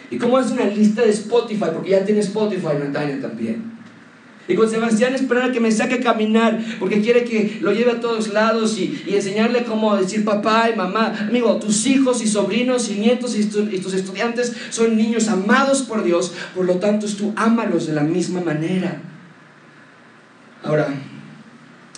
[0.10, 3.73] y cómo hace una lista de Spotify porque ya tiene Spotify Natalia también
[4.48, 7.92] y con Sebastián esperar a que me saque a caminar porque quiere que lo lleve
[7.92, 11.14] a todos lados y, enseñarle cómo decir papá y mamá.
[11.30, 16.04] Amigo, tus hijos y sobrinos y nietos y, y, tus estudiantes son niños amados por
[16.04, 19.02] Dios, por lo tanto tú ámalos de la misma manera.
[20.62, 20.94] Ahora,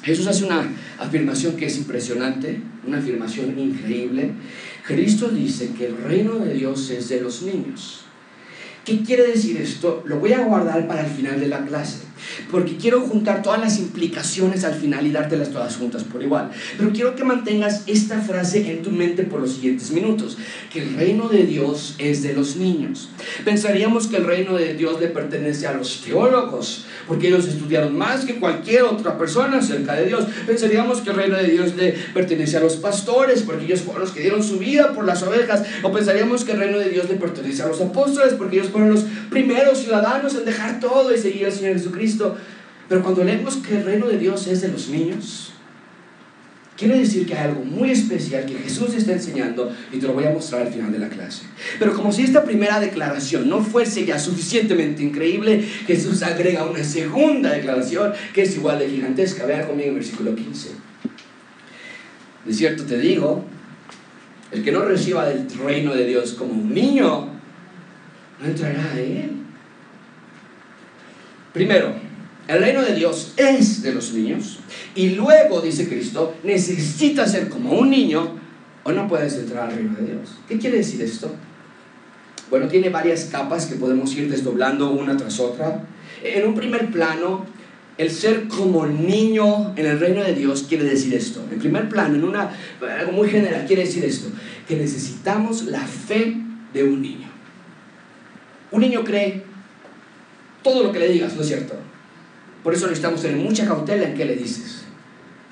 [0.03, 4.33] Jesús hace una afirmación que es impresionante, una afirmación increíble.
[4.85, 8.01] Cristo dice que el reino de Dios es de los niños.
[8.85, 10.03] ¿Qué quiere decir esto?
[10.05, 12.04] Lo voy a guardar para el final de la clase,
[12.51, 16.51] porque quiero juntar todas las implicaciones al final y dártelas todas juntas por igual.
[16.77, 20.37] Pero quiero que mantengas esta frase en tu mente por los siguientes minutos,
[20.71, 23.09] que el reino de Dios es de los niños.
[23.43, 28.25] Pensaríamos que el reino de Dios le pertenece a los teólogos, porque ellos estudiaron más
[28.25, 30.25] que cualquier otra persona acerca de Dios.
[30.45, 34.11] Pensaríamos que el reino de Dios le pertenece a los pastores, porque ellos fueron los
[34.11, 35.63] que dieron su vida por las ovejas.
[35.83, 38.91] O pensaríamos que el reino de Dios le pertenece a los apóstoles, porque ellos fueron
[38.91, 42.04] los primeros ciudadanos en dejar todo y seguir al Señor Jesucristo.
[42.87, 45.53] Pero cuando leemos que el reino de Dios es de los niños,
[46.77, 50.25] quiere decir que hay algo muy especial que Jesús está enseñando y te lo voy
[50.25, 51.43] a mostrar al final de la clase.
[51.79, 57.51] Pero como si esta primera declaración no fuese ya suficientemente increíble, Jesús agrega una segunda
[57.51, 59.45] declaración que es igual de gigantesca.
[59.45, 60.69] Vean conmigo en versículo 15.
[62.45, 63.43] De cierto te digo,
[64.51, 67.29] el que no reciba del reino de Dios como un niño,
[68.39, 69.44] no entrará a él.
[71.55, 71.93] Primero,
[72.49, 74.59] el reino de Dios es de los niños
[74.93, 78.37] y luego, dice Cristo, necesitas ser como un niño
[78.83, 80.35] o no puedes entrar al reino de Dios.
[80.49, 81.33] ¿Qué quiere decir esto?
[82.49, 85.85] Bueno, tiene varias capas que podemos ir desdoblando una tras otra.
[86.21, 87.45] En un primer plano,
[87.97, 91.41] el ser como niño en el reino de Dios quiere decir esto.
[91.49, 92.51] En primer plano, en una,
[92.99, 94.27] algo muy general, quiere decir esto,
[94.67, 96.35] que necesitamos la fe
[96.73, 97.29] de un niño.
[98.71, 99.54] Un niño cree
[100.65, 101.75] todo lo que le digas, ¿no es cierto?
[102.63, 104.81] Por eso necesitamos tener mucha cautela en qué le dices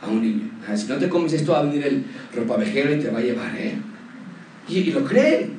[0.02, 0.50] a un niño.
[0.68, 2.04] Ah, si no te comes esto, va a venir el
[2.36, 3.76] ropavejero y te va a llevar, ¿eh?
[4.68, 5.54] Y, y lo creen.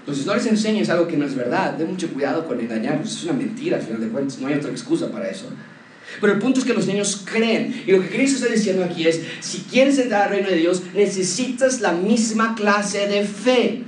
[0.00, 1.76] Entonces no les enseñes algo que no es verdad.
[1.76, 3.18] Ten mucho cuidado con engañarlos.
[3.18, 4.40] Es una mentira, al final de cuentas.
[4.40, 5.46] No hay otra excusa para eso.
[6.20, 7.84] Pero el punto es que los niños creen.
[7.86, 10.82] Y lo que Cristo está diciendo aquí es, si quieres entrar al reino de Dios,
[10.92, 13.84] necesitas la misma clase de fe.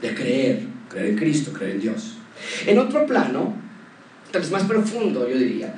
[0.00, 0.60] De creer.
[0.88, 2.15] Creer en Cristo, creer en Dios.
[2.66, 3.54] En otro plano,
[4.30, 5.74] tal vez más profundo, yo diría,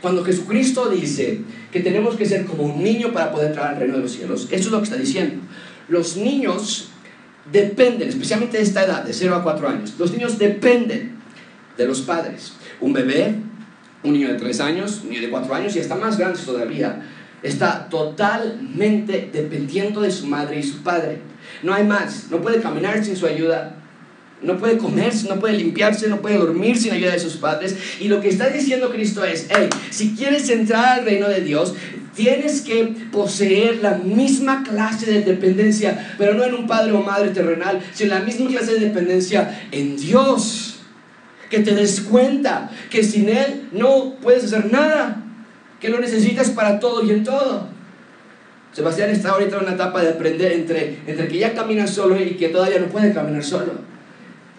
[0.00, 3.96] cuando Jesucristo dice que tenemos que ser como un niño para poder entrar al reino
[3.96, 5.42] de los cielos, eso es lo que está diciendo.
[5.88, 6.88] Los niños
[7.52, 11.16] dependen, especialmente de esta edad, de 0 a 4 años, los niños dependen
[11.76, 12.54] de los padres.
[12.80, 13.34] Un bebé,
[14.02, 17.02] un niño de 3 años, un niño de 4 años y hasta más grandes todavía,
[17.42, 21.18] está totalmente dependiendo de su madre y su padre.
[21.62, 23.76] No hay más, no puede caminar sin su ayuda,
[24.42, 27.76] no puede comer, no puede limpiarse, no puede dormir sin ayuda de sus padres.
[28.00, 31.74] Y lo que está diciendo Cristo es, hey, si quieres entrar al reino de Dios,
[32.14, 37.30] tienes que poseer la misma clase de dependencia, pero no en un padre o madre
[37.30, 40.78] terrenal, sino la misma clase de dependencia en Dios.
[41.50, 45.22] Que te des cuenta que sin Él no puedes hacer nada,
[45.80, 47.68] que lo necesitas para todo y en todo.
[48.72, 52.36] Sebastián está ahorita en una etapa de aprender entre, entre que ya camina solo y
[52.36, 53.89] que todavía no puede caminar solo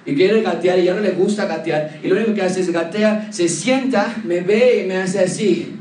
[0.05, 1.99] y quiere gatear y ya no le gusta gatear.
[2.03, 5.77] Y lo único que hace es gatea, se sienta, me ve y me hace así.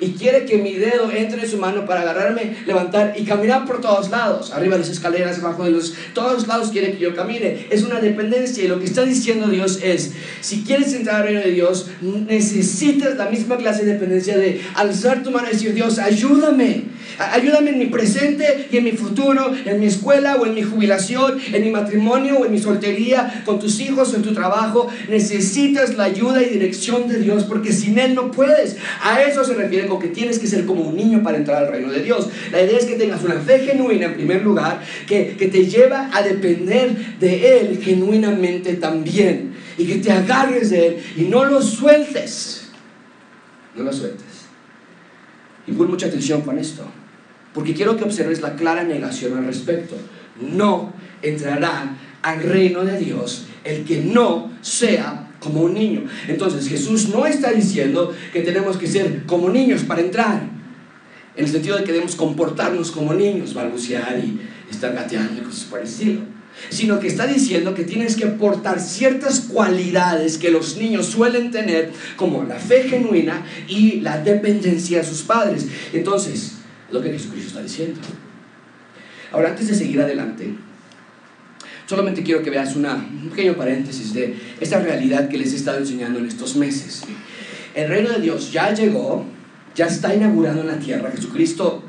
[0.00, 3.80] Y quiere que mi dedo entre en su mano para agarrarme, levantar y caminar por
[3.80, 7.68] todos lados, arriba de las escaleras, abajo de los, todos lados quiere que yo camine.
[7.70, 11.40] Es una dependencia y lo que está diciendo Dios es, si quieres entrar al reino
[11.40, 16.00] de Dios, necesitas la misma clase de dependencia de alzar tu mano y decir, Dios,
[16.00, 16.86] ayúdame,
[17.18, 21.38] ayúdame en mi presente y en mi futuro, en mi escuela o en mi jubilación,
[21.52, 24.88] en mi matrimonio o en mi soltería, con tus hijos o en tu trabajo.
[25.08, 28.76] Necesitas la ayuda y dirección de Dios porque sin Él no puedes.
[29.02, 31.92] A eso se refiere que tienes que ser como un niño para entrar al reino
[31.92, 32.28] de Dios.
[32.50, 36.10] La idea es que tengas una fe genuina en primer lugar, que, que te lleva
[36.12, 39.54] a depender de Él genuinamente también.
[39.78, 42.68] Y que te agarres de Él y no lo sueltes.
[43.74, 44.31] No lo sueltes.
[45.66, 46.84] Y pon mucha atención con esto,
[47.54, 49.96] porque quiero que observes la clara negación al respecto.
[50.40, 56.04] No entrará al reino de Dios el que no sea como un niño.
[56.28, 60.42] Entonces Jesús no está diciendo que tenemos que ser como niños para entrar,
[61.34, 65.64] en el sentido de que debemos comportarnos como niños, balbucear y estar gateando y cosas
[65.64, 66.20] por el estilo,
[66.70, 71.92] sino que está diciendo que tienes que aportar ciertas cualidades que los niños suelen tener,
[72.16, 75.66] como la fe genuina y la dependencia de sus padres.
[75.92, 76.54] Entonces,
[76.90, 78.00] lo que Jesucristo está diciendo.
[79.32, 80.54] Ahora, antes de seguir adelante,
[81.92, 85.78] Solamente quiero que veas una, un pequeño paréntesis de esta realidad que les he estado
[85.78, 87.02] enseñando en estos meses.
[87.74, 89.26] El reino de Dios ya llegó,
[89.74, 91.10] ya está inaugurado en la tierra.
[91.10, 91.84] Jesucristo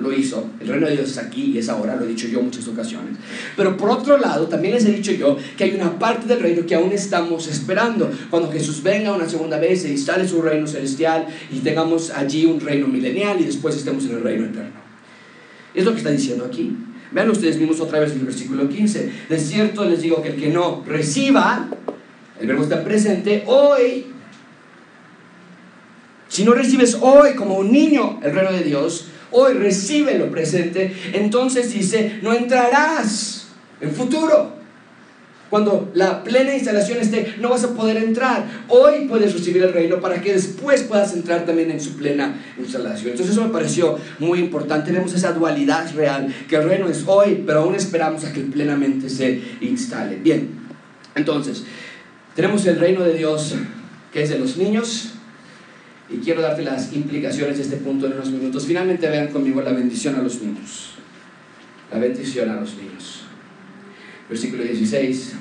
[0.00, 0.48] lo hizo.
[0.60, 3.16] El reino de Dios es aquí y es ahora, lo he dicho yo muchas ocasiones.
[3.56, 6.66] Pero por otro lado, también les he dicho yo que hay una parte del reino
[6.66, 8.10] que aún estamos esperando.
[8.30, 12.60] Cuando Jesús venga una segunda vez, se instale su reino celestial y tengamos allí un
[12.60, 14.78] reino milenial y después estemos en el reino eterno.
[15.74, 16.76] Es lo que está diciendo aquí.
[17.10, 19.12] Vean ustedes mismos otra vez el versículo 15.
[19.28, 21.68] De cierto les digo que el que no reciba,
[22.40, 24.06] el verbo está presente, hoy,
[26.28, 30.94] si no recibes hoy como un niño el reino de Dios, hoy recibe lo presente,
[31.12, 33.48] entonces dice, no entrarás
[33.80, 34.58] en futuro.
[35.50, 38.44] Cuando la plena instalación esté, no vas a poder entrar.
[38.68, 43.12] Hoy puedes recibir el reino para que después puedas entrar también en su plena instalación.
[43.12, 44.92] Entonces eso me pareció muy importante.
[44.92, 49.08] Vemos esa dualidad real, que el reino es hoy, pero aún esperamos a que plenamente
[49.08, 50.16] se instale.
[50.16, 50.50] Bien,
[51.14, 51.64] entonces,
[52.34, 53.54] tenemos el reino de Dios
[54.12, 55.14] que es de los niños.
[56.10, 58.66] Y quiero darte las implicaciones de este punto en unos minutos.
[58.66, 60.92] Finalmente vean conmigo la bendición a los niños.
[61.92, 63.28] La bendición a los niños
[64.28, 65.34] versículo 16,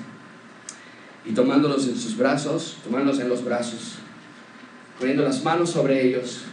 [1.25, 3.95] y tomándolos en sus brazos, tomándolos en los brazos,
[4.97, 6.43] poniendo las manos sobre ellos,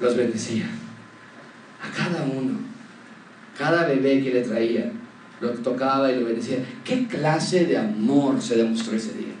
[0.00, 0.66] los bendecía.
[1.82, 2.58] A cada uno,
[3.58, 4.92] cada bebé que le traía,
[5.40, 6.58] lo tocaba y lo bendecía.
[6.84, 9.34] ¿Qué clase de amor se demostró ese día?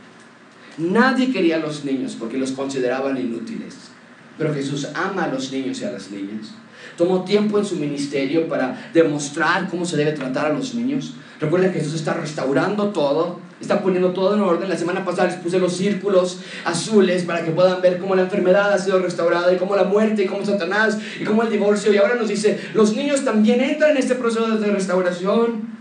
[0.78, 3.91] Nadie quería a los niños porque los consideraban inútiles,
[4.38, 6.52] pero Jesús ama a los niños y a las niñas.
[6.96, 11.14] Tomó tiempo en su ministerio para demostrar cómo se debe tratar a los niños.
[11.40, 14.68] Recuerden que Jesús está restaurando todo, está poniendo todo en orden.
[14.68, 18.72] La semana pasada les puse los círculos azules para que puedan ver cómo la enfermedad
[18.72, 21.92] ha sido restaurada y cómo la muerte y cómo Satanás y cómo el divorcio.
[21.92, 25.72] Y ahora nos dice, los niños también entran en este proceso de restauración.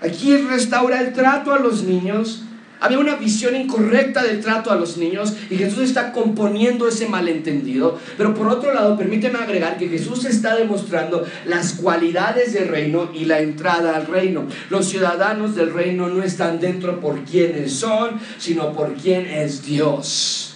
[0.00, 2.44] Aquí restaura el trato a los niños
[2.80, 7.98] había una visión incorrecta del trato a los niños y Jesús está componiendo ese malentendido.
[8.16, 13.24] Pero por otro lado, permíteme agregar que Jesús está demostrando las cualidades del reino y
[13.24, 14.46] la entrada al reino.
[14.70, 20.54] Los ciudadanos del reino no están dentro por quienes son, sino por quién es Dios.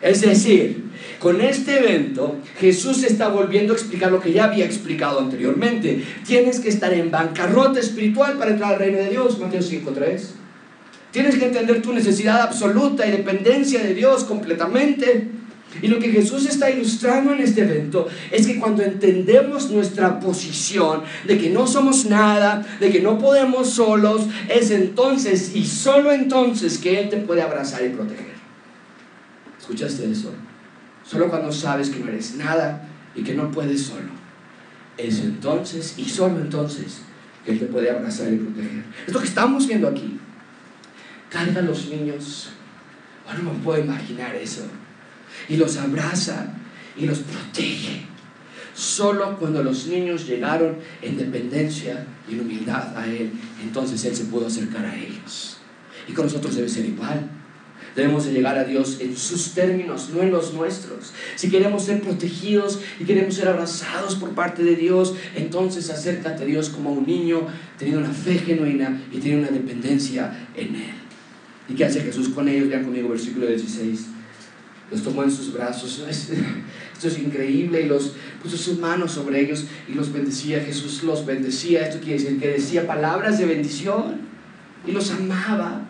[0.00, 5.20] Es decir, con este evento, Jesús está volviendo a explicar lo que ya había explicado
[5.20, 6.04] anteriormente.
[6.26, 10.41] Tienes que estar en bancarrota espiritual para entrar al reino de Dios, Mateo 5.3.
[11.12, 15.28] Tienes que entender tu necesidad absoluta y dependencia de Dios completamente.
[15.80, 21.02] Y lo que Jesús está ilustrando en este evento es que cuando entendemos nuestra posición
[21.26, 26.78] de que no somos nada, de que no podemos solos, es entonces y solo entonces
[26.78, 28.32] que Él te puede abrazar y proteger.
[29.58, 30.32] ¿Escuchaste eso?
[31.04, 34.10] Solo cuando sabes que no eres nada y que no puedes solo.
[34.96, 37.02] Es entonces y solo entonces
[37.44, 38.84] que Él te puede abrazar y proteger.
[39.06, 40.18] Es lo que estamos viendo aquí
[41.32, 42.50] carga a los niños.
[43.42, 44.62] No me puedo imaginar eso.
[45.48, 46.54] Y los abraza
[46.96, 48.02] y los protege.
[48.74, 54.24] Solo cuando los niños llegaron en dependencia y en humildad a Él, entonces Él se
[54.24, 55.58] pudo acercar a ellos.
[56.08, 57.28] Y con nosotros debe ser igual.
[57.94, 61.12] Debemos de llegar a Dios en sus términos, no en los nuestros.
[61.36, 66.46] Si queremos ser protegidos y queremos ser abrazados por parte de Dios, entonces acércate a
[66.46, 67.46] Dios como un niño,
[67.78, 71.01] teniendo una fe genuina y teniendo una dependencia en Él.
[71.68, 72.68] ¿Y qué hace Jesús con ellos?
[72.68, 74.06] Vean conmigo versículo 16.
[74.90, 76.04] Los tomó en sus brazos.
[76.08, 77.82] Esto es increíble.
[77.82, 80.60] Y los puso sus manos sobre ellos y los bendecía.
[80.60, 81.86] Jesús los bendecía.
[81.86, 84.20] Esto quiere decir que decía palabras de bendición.
[84.86, 85.88] Y los amaba.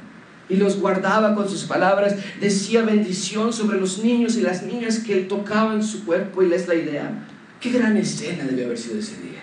[0.48, 2.16] Y los guardaba con sus palabras.
[2.40, 6.42] Decía bendición sobre los niños y las niñas que él tocaba en su cuerpo.
[6.42, 7.26] Y les la idea.
[7.60, 9.40] Qué gran escena debe haber sido ese día.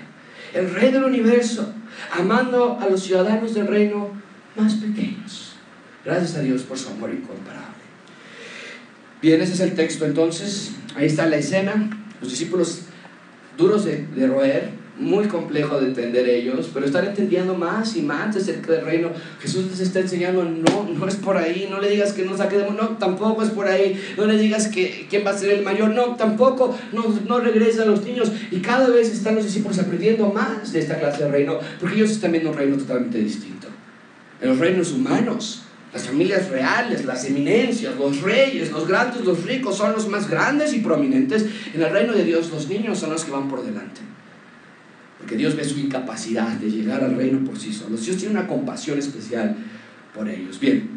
[0.54, 1.74] El rey del universo,
[2.12, 4.10] amando a los ciudadanos del reino
[4.56, 5.49] más pequeños
[6.06, 7.80] Gracias a Dios por su amor incomparable.
[9.22, 10.72] Bien, ese es el texto entonces.
[10.96, 11.90] Ahí está la escena.
[12.22, 12.84] Los discípulos
[13.58, 18.72] duros de, roer, muy complejo de entender ellos, pero están entendiendo más y más acerca
[18.72, 19.10] del reino.
[19.42, 22.58] Jesús les está enseñando, no, no es por ahí, no le digas que no saque
[22.58, 25.64] de no, tampoco es por ahí, no le digas que quién va a ser el
[25.64, 28.32] mayor, no, tampoco, no, no regresa a los niños.
[28.52, 32.12] Y cada vez están los discípulos aprendiendo más de esta clase de reino, porque ellos
[32.12, 33.68] están viendo un reino totalmente distinto.
[34.42, 39.78] En los reinos humanos, las familias reales, las eminencias, los reyes, los grandes, los ricos
[39.78, 41.46] son los más grandes y prominentes.
[41.74, 44.02] En el reino de Dios los niños son los que van por delante.
[45.18, 48.06] Porque Dios ve su incapacidad de llegar al reino por sí solos.
[48.06, 49.56] Dios tiene una compasión especial
[50.14, 50.60] por ellos.
[50.60, 50.90] Bien,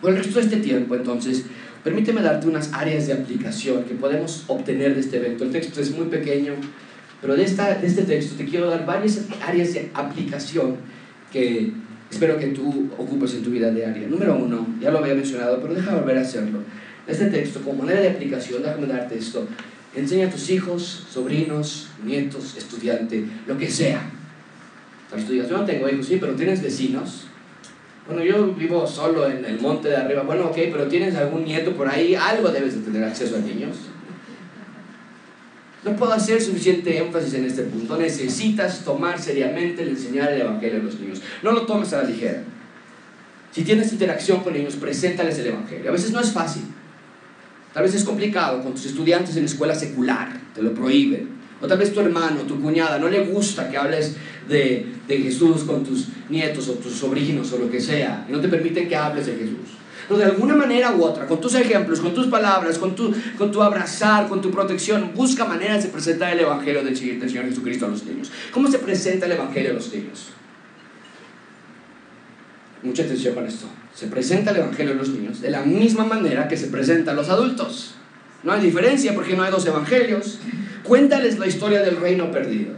[0.00, 1.46] por el resto de este tiempo entonces,
[1.82, 5.44] permíteme darte unas áreas de aplicación que podemos obtener de este evento.
[5.44, 6.52] El texto es muy pequeño,
[7.22, 10.76] pero de, esta, de este texto te quiero dar varias áreas de aplicación
[11.32, 11.72] que
[12.10, 14.08] espero que tú ocupes en tu vida diaria.
[14.08, 16.60] Número uno, ya lo había mencionado, pero déjame volver a hacerlo.
[17.06, 19.46] Este texto, como manera de aplicación, déjame darte esto.
[19.94, 24.02] Enseña a tus hijos, sobrinos, nietos, estudiante, lo que sea.
[25.08, 27.26] Tal vez tú digas, yo no tengo hijos, sí, pero tienes vecinos.
[28.06, 30.22] Bueno, yo vivo solo en el monte de arriba.
[30.22, 33.76] Bueno, ok, pero tienes algún nieto por ahí, algo debes de tener acceso a niños.
[35.86, 37.96] No puedo hacer suficiente énfasis en este punto.
[37.96, 41.22] Necesitas tomar seriamente el enseñar el Evangelio a los niños.
[41.44, 42.42] No lo tomes a la ligera.
[43.52, 45.88] Si tienes interacción con niños, preséntales el Evangelio.
[45.88, 46.62] A veces no es fácil.
[47.72, 51.28] Tal vez es complicado con tus estudiantes en la escuela secular, te lo prohíben.
[51.60, 54.16] O tal vez tu hermano, tu cuñada, no le gusta que hables
[54.48, 58.26] de, de Jesús con tus nietos o tus sobrinos o lo que sea.
[58.28, 59.75] Y no te permiten que hables de Jesús.
[60.08, 63.50] Pero de alguna manera u otra, con tus ejemplos, con tus palabras, con tu, con
[63.50, 67.88] tu abrazar, con tu protección, busca maneras de presentar el Evangelio del Señor Jesucristo a
[67.88, 68.30] los niños.
[68.52, 70.28] ¿Cómo se presenta el Evangelio a los niños?
[72.82, 73.66] Mucha atención con esto.
[73.94, 77.14] Se presenta el Evangelio a los niños de la misma manera que se presenta a
[77.14, 77.96] los adultos.
[78.44, 80.38] No hay diferencia porque no hay dos evangelios.
[80.84, 82.74] Cuéntales la historia del reino perdido.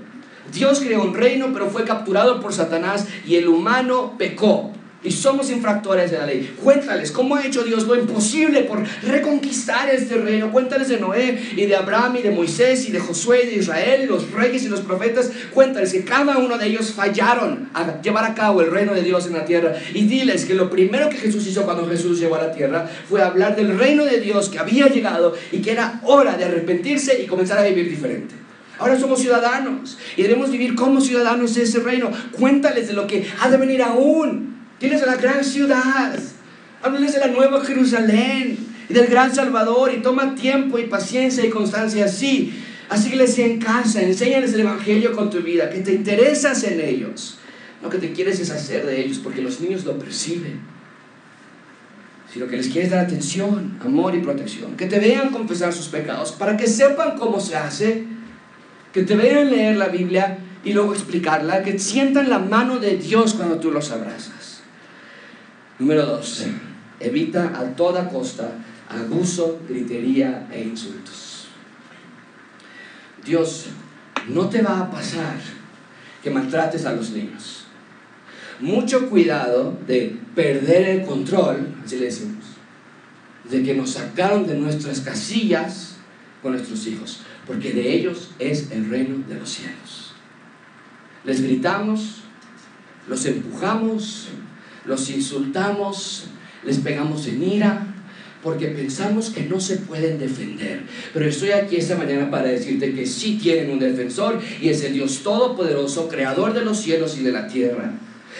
[0.53, 4.73] Dios creó un reino, pero fue capturado por Satanás y el humano pecó.
[5.05, 6.57] Y somos infractores de la ley.
[6.61, 10.51] Cuéntales cómo ha hecho Dios lo imposible por reconquistar este reino.
[10.51, 14.01] Cuéntales de Noé y de Abraham y de Moisés y de Josué y de Israel
[14.03, 15.31] y los reyes y los profetas.
[15.55, 19.29] Cuéntales que cada uno de ellos fallaron a llevar a cabo el reino de Dios
[19.29, 19.73] en la tierra.
[19.95, 23.23] Y diles que lo primero que Jesús hizo cuando Jesús llegó a la tierra fue
[23.23, 27.27] hablar del reino de Dios que había llegado y que era hora de arrepentirse y
[27.27, 28.35] comenzar a vivir diferente.
[28.81, 32.11] Ahora somos ciudadanos y debemos vivir como ciudadanos de ese reino.
[32.33, 36.19] Cuéntales de lo que ha de venir aún Tienes a la gran ciudad.
[36.83, 38.59] Háblales de la nueva Jerusalén
[38.89, 42.55] y del gran Salvador y toma tiempo y paciencia y constancia así.
[42.89, 46.81] Así que les en casa, enséñales el Evangelio con tu vida, que te interesas en
[46.81, 47.39] ellos.
[47.83, 50.61] No que te quieres deshacer de ellos porque los niños lo perciben.
[52.33, 54.77] Sino que les quieres dar atención, amor y protección.
[54.77, 58.05] Que te vean confesar sus pecados para que sepan cómo se hace.
[58.93, 61.63] Que te vean leer la Biblia y luego explicarla.
[61.63, 64.38] Que sientan la mano de Dios cuando tú los abrazas.
[65.79, 66.47] Número dos,
[66.99, 68.51] evita a toda costa
[68.89, 71.47] abuso, gritería e insultos.
[73.25, 73.67] Dios
[74.29, 75.39] no te va a pasar
[76.23, 77.67] que maltrates a los niños.
[78.61, 82.45] Mucho cuidado de perder el control, así le decimos,
[83.49, 85.97] de que nos sacaron de nuestras casillas
[86.43, 90.13] con nuestros hijos, porque de ellos es el reino de los cielos.
[91.25, 92.23] Les gritamos,
[93.07, 94.29] los empujamos,
[94.85, 96.25] los insultamos,
[96.65, 97.95] les pegamos en ira,
[98.43, 100.83] porque pensamos que no se pueden defender.
[101.13, 104.93] Pero estoy aquí esta mañana para decirte que sí tienen un defensor y es el
[104.93, 107.93] Dios Todopoderoso, creador de los cielos y de la tierra.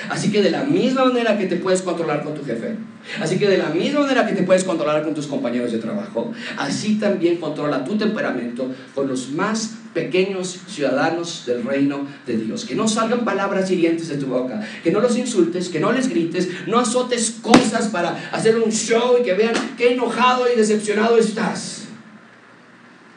[0.09, 2.77] Así que de la misma manera que te puedes controlar con tu jefe,
[3.21, 6.33] así que de la misma manera que te puedes controlar con tus compañeros de trabajo,
[6.57, 12.65] así también controla tu temperamento con los más pequeños ciudadanos del reino de Dios.
[12.65, 16.09] Que no salgan palabras hirientes de tu boca, que no los insultes, que no les
[16.09, 21.19] grites, no azotes cosas para hacer un show y que vean qué enojado y decepcionado
[21.19, 21.87] estás.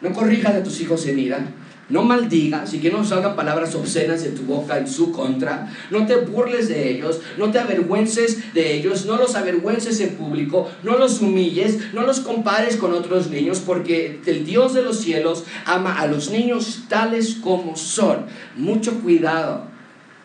[0.01, 1.45] No corrijas a tus hijos en ira,
[1.91, 5.71] no maldigas y que no salgan palabras obscenas de tu boca en su contra.
[5.91, 10.69] No te burles de ellos, no te avergüences de ellos, no los avergüences en público,
[10.83, 15.43] no los humilles, no los compares con otros niños, porque el Dios de los cielos
[15.65, 18.25] ama a los niños tales como son.
[18.55, 19.65] Mucho cuidado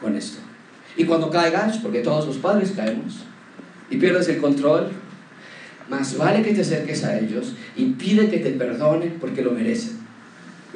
[0.01, 0.39] con esto.
[0.97, 3.15] Y cuando caigas, porque todos los padres caemos,
[3.91, 4.91] y pierdes el control,
[5.89, 10.06] más vale que te acerques a ellos y pide que te perdonen porque lo merecen.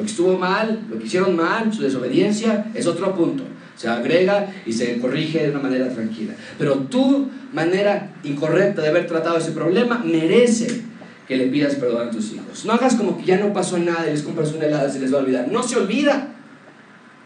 [0.00, 3.44] Lo que estuvo mal, lo que hicieron mal, su desobediencia, es otro punto.
[3.76, 6.32] Se agrega y se corrige de una manera tranquila.
[6.58, 10.80] Pero tu manera incorrecta de haber tratado ese problema merece
[11.28, 12.64] que le pidas perdón a tus hijos.
[12.64, 15.00] No hagas como que ya no pasó nada y les compras una helada y se
[15.00, 15.48] les va a olvidar.
[15.52, 16.28] No se olvida.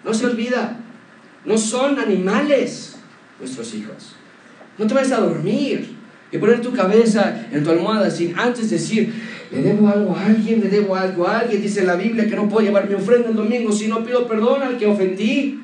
[0.04, 0.76] No se olvida.
[1.44, 2.96] No son animales
[3.38, 4.16] nuestros hijos.
[4.78, 5.94] No te vayas a dormir
[6.34, 9.14] y poner tu cabeza en tu almohada sin antes decir,
[9.52, 11.62] le debo algo a alguien, le debo algo a alguien.
[11.62, 14.64] Dice la Biblia que no puedo llevar mi ofrenda el domingo si no pido perdón
[14.64, 15.60] al que ofendí.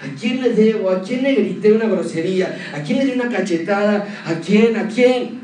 [0.00, 0.90] ¿A quién le debo?
[0.90, 2.56] ¿A quién le grité una grosería?
[2.74, 4.06] ¿A quién le di una cachetada?
[4.24, 4.78] ¿A quién?
[4.78, 5.40] ¿A quién?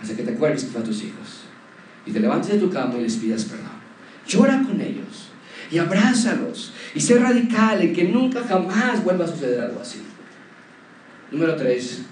[0.00, 1.42] Hasta que te acuerdes que fue a tus hijos.
[2.06, 3.66] Y te levantes de tu cama y les pidas perdón.
[4.26, 5.28] Llora con ellos
[5.70, 6.72] y abrázalos.
[6.94, 10.00] Y sé radical en que nunca jamás vuelva a suceder algo así.
[11.30, 12.06] Número tres,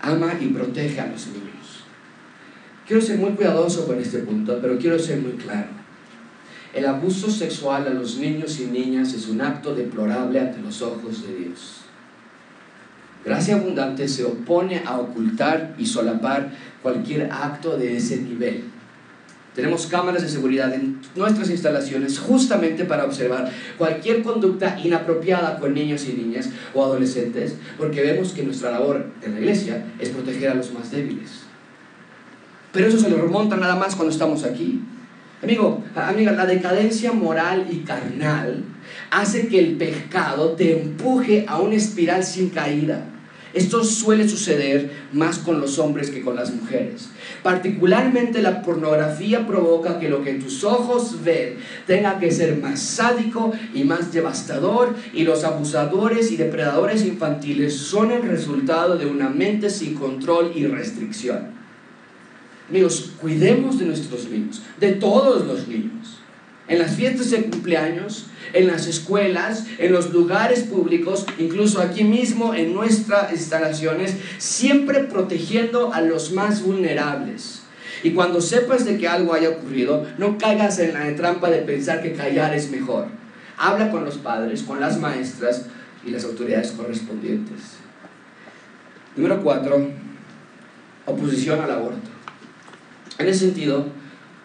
[0.00, 1.84] ama y protege a los niños.
[2.86, 5.68] Quiero ser muy cuidadoso con este punto, pero quiero ser muy claro.
[6.74, 11.26] El abuso sexual a los niños y niñas es un acto deplorable ante los ojos
[11.26, 11.80] de Dios.
[13.24, 16.50] Gracia abundante se opone a ocultar y solapar
[16.82, 18.64] cualquier acto de ese nivel.
[19.60, 26.06] Tenemos cámaras de seguridad en nuestras instalaciones justamente para observar cualquier conducta inapropiada con niños
[26.08, 30.54] y niñas o adolescentes, porque vemos que nuestra labor en la iglesia es proteger a
[30.54, 31.42] los más débiles.
[32.72, 34.80] Pero eso se le remonta nada más cuando estamos aquí.
[35.42, 38.64] Amigo, amiga, la decadencia moral y carnal
[39.10, 43.04] hace que el pecado te empuje a una espiral sin caída.
[43.52, 47.08] Esto suele suceder más con los hombres que con las mujeres.
[47.42, 53.52] Particularmente la pornografía provoca que lo que tus ojos ven tenga que ser más sádico
[53.74, 59.68] y más devastador y los abusadores y depredadores infantiles son el resultado de una mente
[59.68, 61.48] sin control y restricción.
[62.68, 66.19] Amigos, cuidemos de nuestros niños, de todos los niños.
[66.70, 72.54] En las fiestas de cumpleaños, en las escuelas, en los lugares públicos, incluso aquí mismo
[72.54, 77.62] en nuestras instalaciones, siempre protegiendo a los más vulnerables.
[78.04, 82.02] Y cuando sepas de que algo haya ocurrido, no caigas en la trampa de pensar
[82.02, 83.08] que callar es mejor.
[83.58, 85.66] Habla con los padres, con las maestras
[86.06, 87.78] y las autoridades correspondientes.
[89.16, 89.90] Número cuatro,
[91.04, 92.10] oposición al aborto.
[93.18, 93.86] En ese sentido,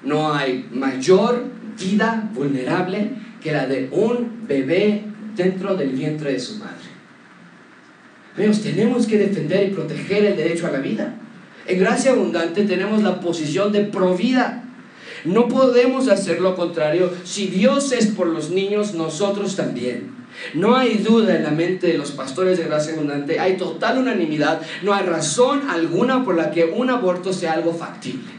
[0.02, 3.12] no hay mayor vida vulnerable
[3.42, 5.04] que la de un bebé
[5.36, 6.74] dentro del vientre de su madre.
[8.36, 11.16] Amigos, tenemos que defender y proteger el derecho a la vida.
[11.68, 14.64] En gracia abundante tenemos la posición de provida.
[15.24, 17.12] No podemos hacer lo contrario.
[17.24, 20.16] Si Dios es por los niños, nosotros también.
[20.54, 24.62] No hay duda en la mente de los pastores de gracia abundante, hay total unanimidad,
[24.84, 28.35] no hay razón alguna por la que un aborto sea algo factible.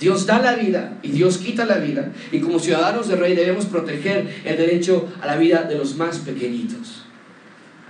[0.00, 2.12] Dios da la vida y Dios quita la vida.
[2.32, 6.18] Y como ciudadanos de rey debemos proteger el derecho a la vida de los más
[6.18, 7.04] pequeñitos.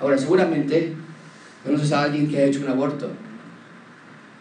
[0.00, 0.94] Ahora, seguramente
[1.64, 3.10] conoces a alguien que ha hecho un aborto.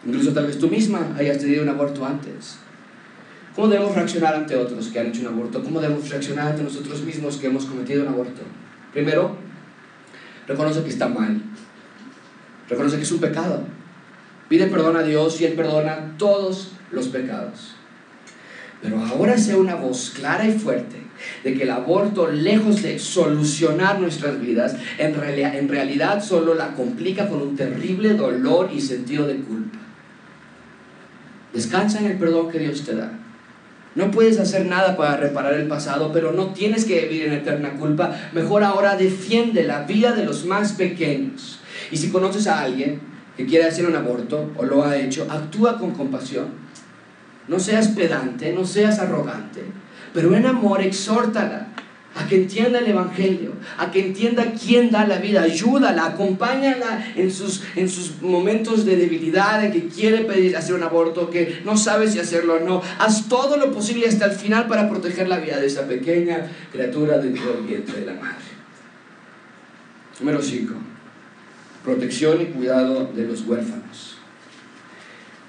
[0.06, 2.58] Incluso tal vez tú misma hayas tenido un aborto antes.
[3.54, 5.62] ¿Cómo debemos reaccionar ante otros que han hecho un aborto?
[5.62, 8.42] ¿Cómo debemos reaccionar ante nosotros mismos que hemos cometido un aborto?
[8.92, 9.36] Primero,
[10.46, 11.40] reconoce que está mal.
[12.68, 13.62] Reconoce que es un pecado.
[14.48, 17.74] Pide perdón a Dios y Él perdona todos los pecados.
[18.84, 20.96] Pero ahora sea una voz clara y fuerte
[21.42, 26.74] de que el aborto, lejos de solucionar nuestras vidas, en, realidad, en realidad solo la
[26.74, 29.78] complica con un terrible dolor y sentido de culpa.
[31.54, 33.12] Descansa en el perdón que Dios te da.
[33.94, 37.74] No puedes hacer nada para reparar el pasado, pero no tienes que vivir en eterna
[37.78, 38.14] culpa.
[38.32, 41.60] Mejor ahora defiende la vida de los más pequeños.
[41.92, 43.00] Y si conoces a alguien
[43.36, 46.63] que quiere hacer un aborto o lo ha hecho, actúa con compasión
[47.48, 49.62] no seas pedante, no seas arrogante,
[50.12, 51.68] pero en amor exhórtala
[52.14, 57.30] a que entienda el Evangelio, a que entienda quién da la vida, ayúdala, acompáñala en
[57.30, 61.76] sus, en sus momentos de debilidad, en que quiere pedir hacer un aborto, que no
[61.76, 62.82] sabe si hacerlo o no.
[62.98, 67.18] Haz todo lo posible hasta el final para proteger la vida de esa pequeña criatura
[67.18, 68.44] dentro del vientre de la madre.
[70.20, 70.72] Número 5.
[71.82, 74.13] Protección y cuidado de los huérfanos.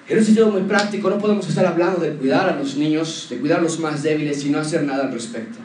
[0.07, 3.39] En un sentido muy práctico, no podemos estar hablando de cuidar a los niños, de
[3.39, 5.57] cuidar a los más débiles y no hacer nada al respecto.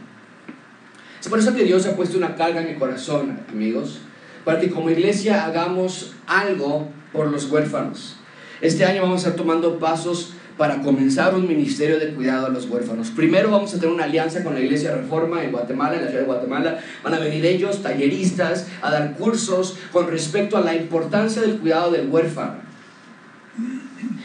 [1.21, 3.99] Es por eso que Dios ha puesto una carga en mi corazón, amigos,
[4.47, 8.17] para que como iglesia hagamos algo por los huérfanos.
[8.63, 12.65] Este año vamos a estar tomando pasos para comenzar un ministerio de cuidado a los
[12.65, 13.11] huérfanos.
[13.11, 16.23] Primero vamos a tener una alianza con la Iglesia Reforma en Guatemala, en la ciudad
[16.23, 16.79] de Guatemala.
[17.05, 21.91] Van a venir ellos, talleristas, a dar cursos con respecto a la importancia del cuidado
[21.91, 22.70] del huérfano.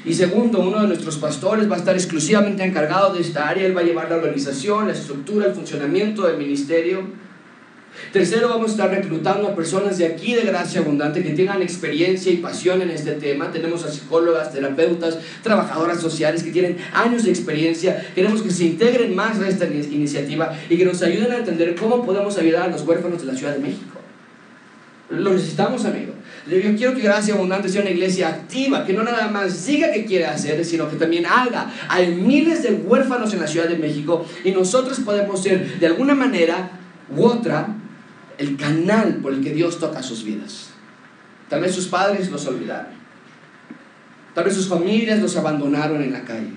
[0.06, 3.66] Y segundo, uno de nuestros pastores va a estar exclusivamente encargado de esta área.
[3.66, 7.08] Él va a llevar la organización, la estructura, el funcionamiento del ministerio.
[8.12, 12.32] Tercero, vamos a estar reclutando a personas de aquí de Gracia Abundante que tengan experiencia
[12.32, 13.52] y pasión en este tema.
[13.52, 18.06] Tenemos a psicólogas, terapeutas, trabajadoras sociales que tienen años de experiencia.
[18.14, 22.06] Queremos que se integren más a esta iniciativa y que nos ayuden a entender cómo
[22.06, 24.00] podemos ayudar a los huérfanos de la Ciudad de México.
[25.10, 26.15] Lo necesitamos, amigo.
[26.48, 30.06] Yo quiero que Gracia Abundante sea una iglesia activa, que no nada más diga que
[30.06, 31.72] quiere hacer, sino que también haga.
[31.90, 36.14] Hay miles de huérfanos en la Ciudad de México y nosotros podemos ser, de alguna
[36.14, 36.70] manera
[37.16, 37.76] u otra,
[38.38, 40.70] el canal por el que Dios toca sus vidas.
[41.50, 42.94] Tal vez sus padres los olvidaron.
[44.36, 46.52] Tal vez sus familias los abandonaron en la calle.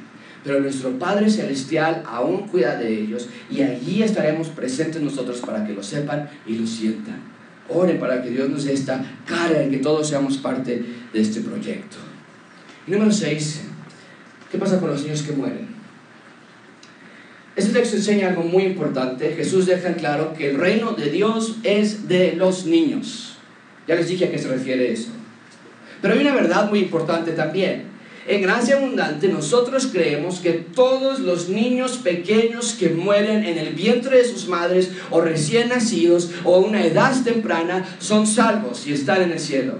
[0.45, 5.73] Pero nuestro Padre Celestial aún cuida de ellos y allí estaremos presentes nosotros para que
[5.73, 7.38] lo sepan y lo sientan.
[7.69, 11.41] Ore para que Dios nos dé esta cara en que todos seamos parte de este
[11.41, 11.97] proyecto.
[12.87, 13.63] Número 6,
[14.51, 15.69] ¿qué pasa con los niños que mueren?
[17.55, 19.35] Este texto enseña algo muy importante.
[19.35, 23.37] Jesús deja claro que el reino de Dios es de los niños.
[23.89, 25.09] Ya les dije a qué se refiere eso.
[26.01, 27.98] Pero hay una verdad muy importante también.
[28.29, 34.19] En gracia abundante nosotros creemos que todos los niños pequeños que mueren en el vientre
[34.19, 39.23] de sus madres o recién nacidos o a una edad temprana son salvos y están
[39.23, 39.79] en el cielo.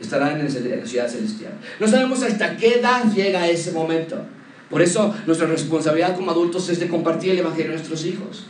[0.00, 1.54] Estarán en la ciudad celestial.
[1.80, 4.24] No sabemos hasta qué edad llega ese momento.
[4.70, 8.46] Por eso nuestra responsabilidad como adultos es de compartir el Evangelio a nuestros hijos.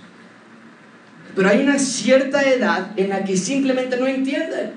[1.35, 4.73] Pero hay una cierta edad en la que simplemente no entienden.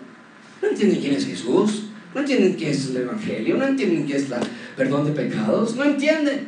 [0.62, 1.87] No entienden quién es Jesús,
[2.18, 4.40] no entienden qué es el Evangelio, no entienden qué es el
[4.76, 6.48] perdón de pecados, no entienden.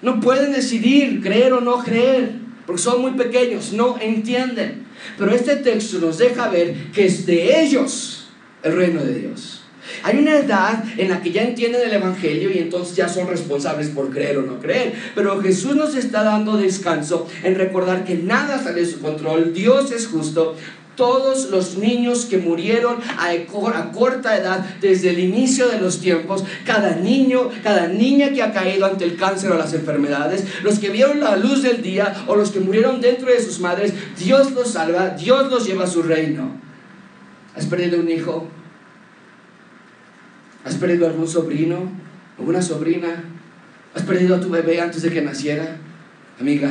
[0.00, 2.32] No pueden decidir creer o no creer,
[2.64, 4.86] porque son muy pequeños, no entienden.
[5.18, 8.30] Pero este texto nos deja ver que es de ellos
[8.62, 9.64] el reino de Dios.
[10.02, 13.88] Hay una edad en la que ya entienden el Evangelio y entonces ya son responsables
[13.88, 14.94] por creer o no creer.
[15.14, 19.52] Pero Jesús nos está dando descanso en recordar que nada sale de su control.
[19.52, 20.56] Dios es justo.
[21.00, 23.32] Todos los niños que murieron a,
[23.90, 28.84] corta edad desde el inicio de los tiempos, cada niño, cada niña que ha caído
[28.84, 32.50] ante el cáncer o las enfermedades, los que vieron la luz del día o los
[32.50, 36.50] que murieron dentro de sus madres, Dios los salva, Dios los lleva a su reino.
[37.56, 38.46] ¿Has perdido un hijo?
[40.66, 41.78] ¿Has perdido algún sobrino?
[42.38, 43.24] ¿Alguna sobrina?
[43.94, 45.78] ¿Has perdido a tu bebé antes de que naciera?
[46.38, 46.70] Amiga,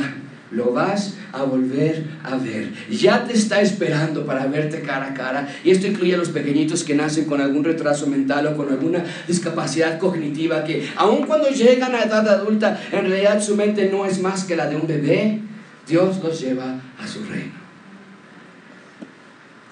[0.50, 2.72] lo vas a volver a ver.
[2.90, 5.48] Ya te está esperando para verte cara a cara.
[5.64, 9.04] Y esto incluye a los pequeñitos que nacen con algún retraso mental o con alguna
[9.28, 14.20] discapacidad cognitiva que aun cuando llegan a edad adulta, en realidad su mente no es
[14.20, 15.40] más que la de un bebé.
[15.86, 17.52] Dios los lleva a su reino.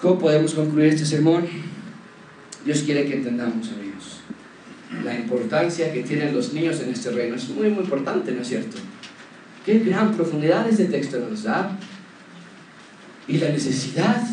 [0.01, 1.45] ¿Cómo podemos concluir este sermón?
[2.65, 4.21] Dios quiere que entendamos, amigos,
[5.03, 7.35] la importancia que tienen los niños en este reino.
[7.35, 8.77] Es muy, muy importante, ¿no es cierto?
[9.65, 11.77] Qué gran profundidad este texto nos da.
[13.27, 14.23] Y la necesidad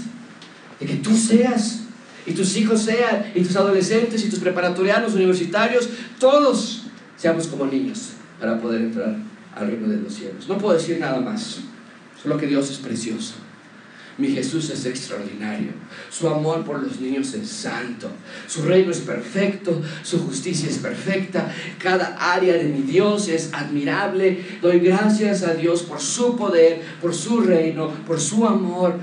[0.80, 1.82] de que tú seas,
[2.26, 6.84] y tus hijos sean, y tus adolescentes, y tus preparatorianos, universitarios, todos
[7.16, 8.10] seamos como niños
[8.40, 9.16] para poder entrar
[9.54, 10.48] al reino de los cielos.
[10.48, 11.60] No puedo decir nada más,
[12.22, 13.34] solo que Dios es precioso.
[14.18, 15.72] Mi Jesús es extraordinario.
[16.10, 18.10] Su amor por los niños es santo.
[18.46, 19.82] Su reino es perfecto.
[20.02, 21.52] Su justicia es perfecta.
[21.78, 24.42] Cada área de mi Dios es admirable.
[24.62, 28.94] Doy gracias a Dios por su poder, por su reino, por su amor.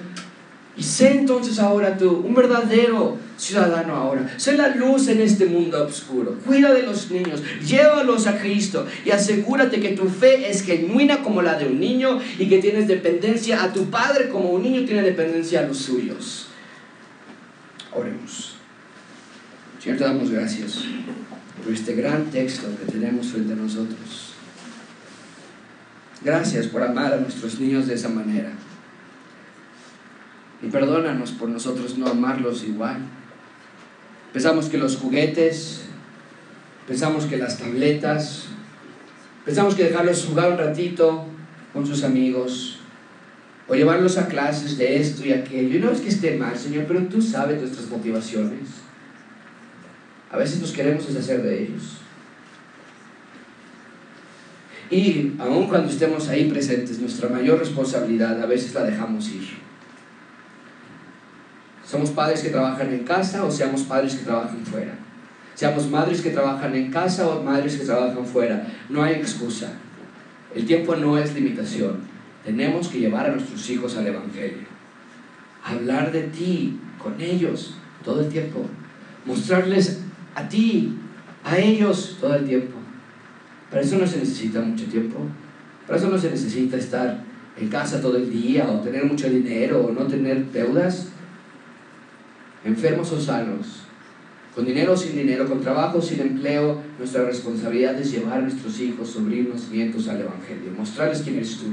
[0.75, 4.33] Y sé entonces ahora tú, un verdadero ciudadano ahora.
[4.37, 6.37] Sé la luz en este mundo oscuro.
[6.45, 11.41] Cuida de los niños, llévalos a Cristo y asegúrate que tu fe es genuina como
[11.41, 15.01] la de un niño y que tienes dependencia a tu Padre como un niño tiene
[15.01, 16.47] dependencia a los suyos.
[17.91, 18.55] Oremos.
[19.79, 20.85] Señor, te damos gracias
[21.63, 24.33] por este gran texto que tenemos frente a nosotros.
[26.23, 28.51] Gracias por amar a nuestros niños de esa manera.
[30.61, 32.97] Y perdónanos por nosotros no amarlos igual.
[34.33, 35.83] Pensamos que los juguetes,
[36.87, 38.45] pensamos que las tabletas,
[39.45, 41.25] pensamos que dejarlos jugar un ratito
[41.71, 42.79] con sus amigos,
[43.67, 45.77] o llevarlos a clases de esto y aquello.
[45.77, 48.69] Y no es que esté mal, Señor, pero tú sabes nuestras motivaciones.
[50.31, 51.99] A veces nos queremos deshacer de ellos.
[54.89, 59.47] Y aun cuando estemos ahí presentes, nuestra mayor responsabilidad a veces la dejamos ir.
[61.93, 64.95] Somos padres que trabajan en casa o seamos padres que trabajan fuera.
[65.53, 68.65] Seamos madres que trabajan en casa o madres que trabajan fuera.
[68.89, 69.73] No hay excusa.
[70.55, 71.97] El tiempo no es limitación.
[72.43, 74.65] Tenemos que llevar a nuestros hijos al Evangelio.
[75.63, 78.65] Hablar de ti con ellos todo el tiempo.
[79.23, 79.99] Mostrarles
[80.33, 80.97] a ti,
[81.43, 82.79] a ellos todo el tiempo.
[83.69, 85.19] Para eso no se necesita mucho tiempo.
[85.85, 87.23] Para eso no se necesita estar
[87.55, 91.12] en casa todo el día o tener mucho dinero o no tener deudas
[92.63, 93.83] enfermos o sanos,
[94.55, 98.41] con dinero o sin dinero, con trabajo o sin empleo, nuestra responsabilidad es llevar a
[98.41, 101.65] nuestros hijos, sobrinos, nietos al Evangelio, mostrarles quién eres tú.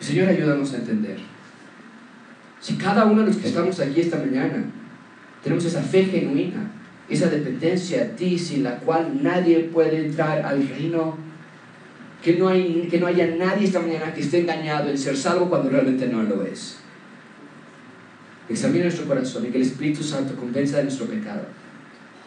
[0.00, 1.18] Señor, ayúdanos a entender.
[2.60, 4.64] Si cada uno de los que estamos aquí esta mañana
[5.42, 6.70] tenemos esa fe genuina,
[7.08, 11.16] esa dependencia a ti sin la cual nadie puede entrar al reino,
[12.22, 15.48] que no, hay, que no haya nadie esta mañana que esté engañado en ser salvo
[15.48, 16.81] cuando realmente no lo es
[18.52, 21.46] examine nuestro corazón y que el Espíritu Santo convenza de nuestro pecado.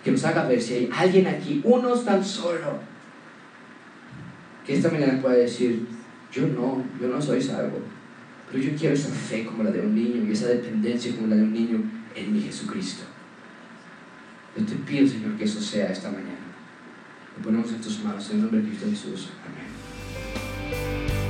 [0.03, 2.79] Que nos haga ver si hay alguien aquí, uno tan solo,
[4.65, 5.85] que esta mañana pueda decir,
[6.31, 7.79] yo no, yo no soy salvo,
[8.51, 11.35] pero yo quiero esa fe como la de un niño y esa dependencia como la
[11.35, 11.83] de un niño
[12.15, 13.03] en mi Jesucristo.
[14.57, 16.45] Yo te pido, Señor, que eso sea esta mañana.
[17.37, 19.29] Lo ponemos en tus manos, en el nombre de Cristo Jesús.
[19.45, 21.24] Amén.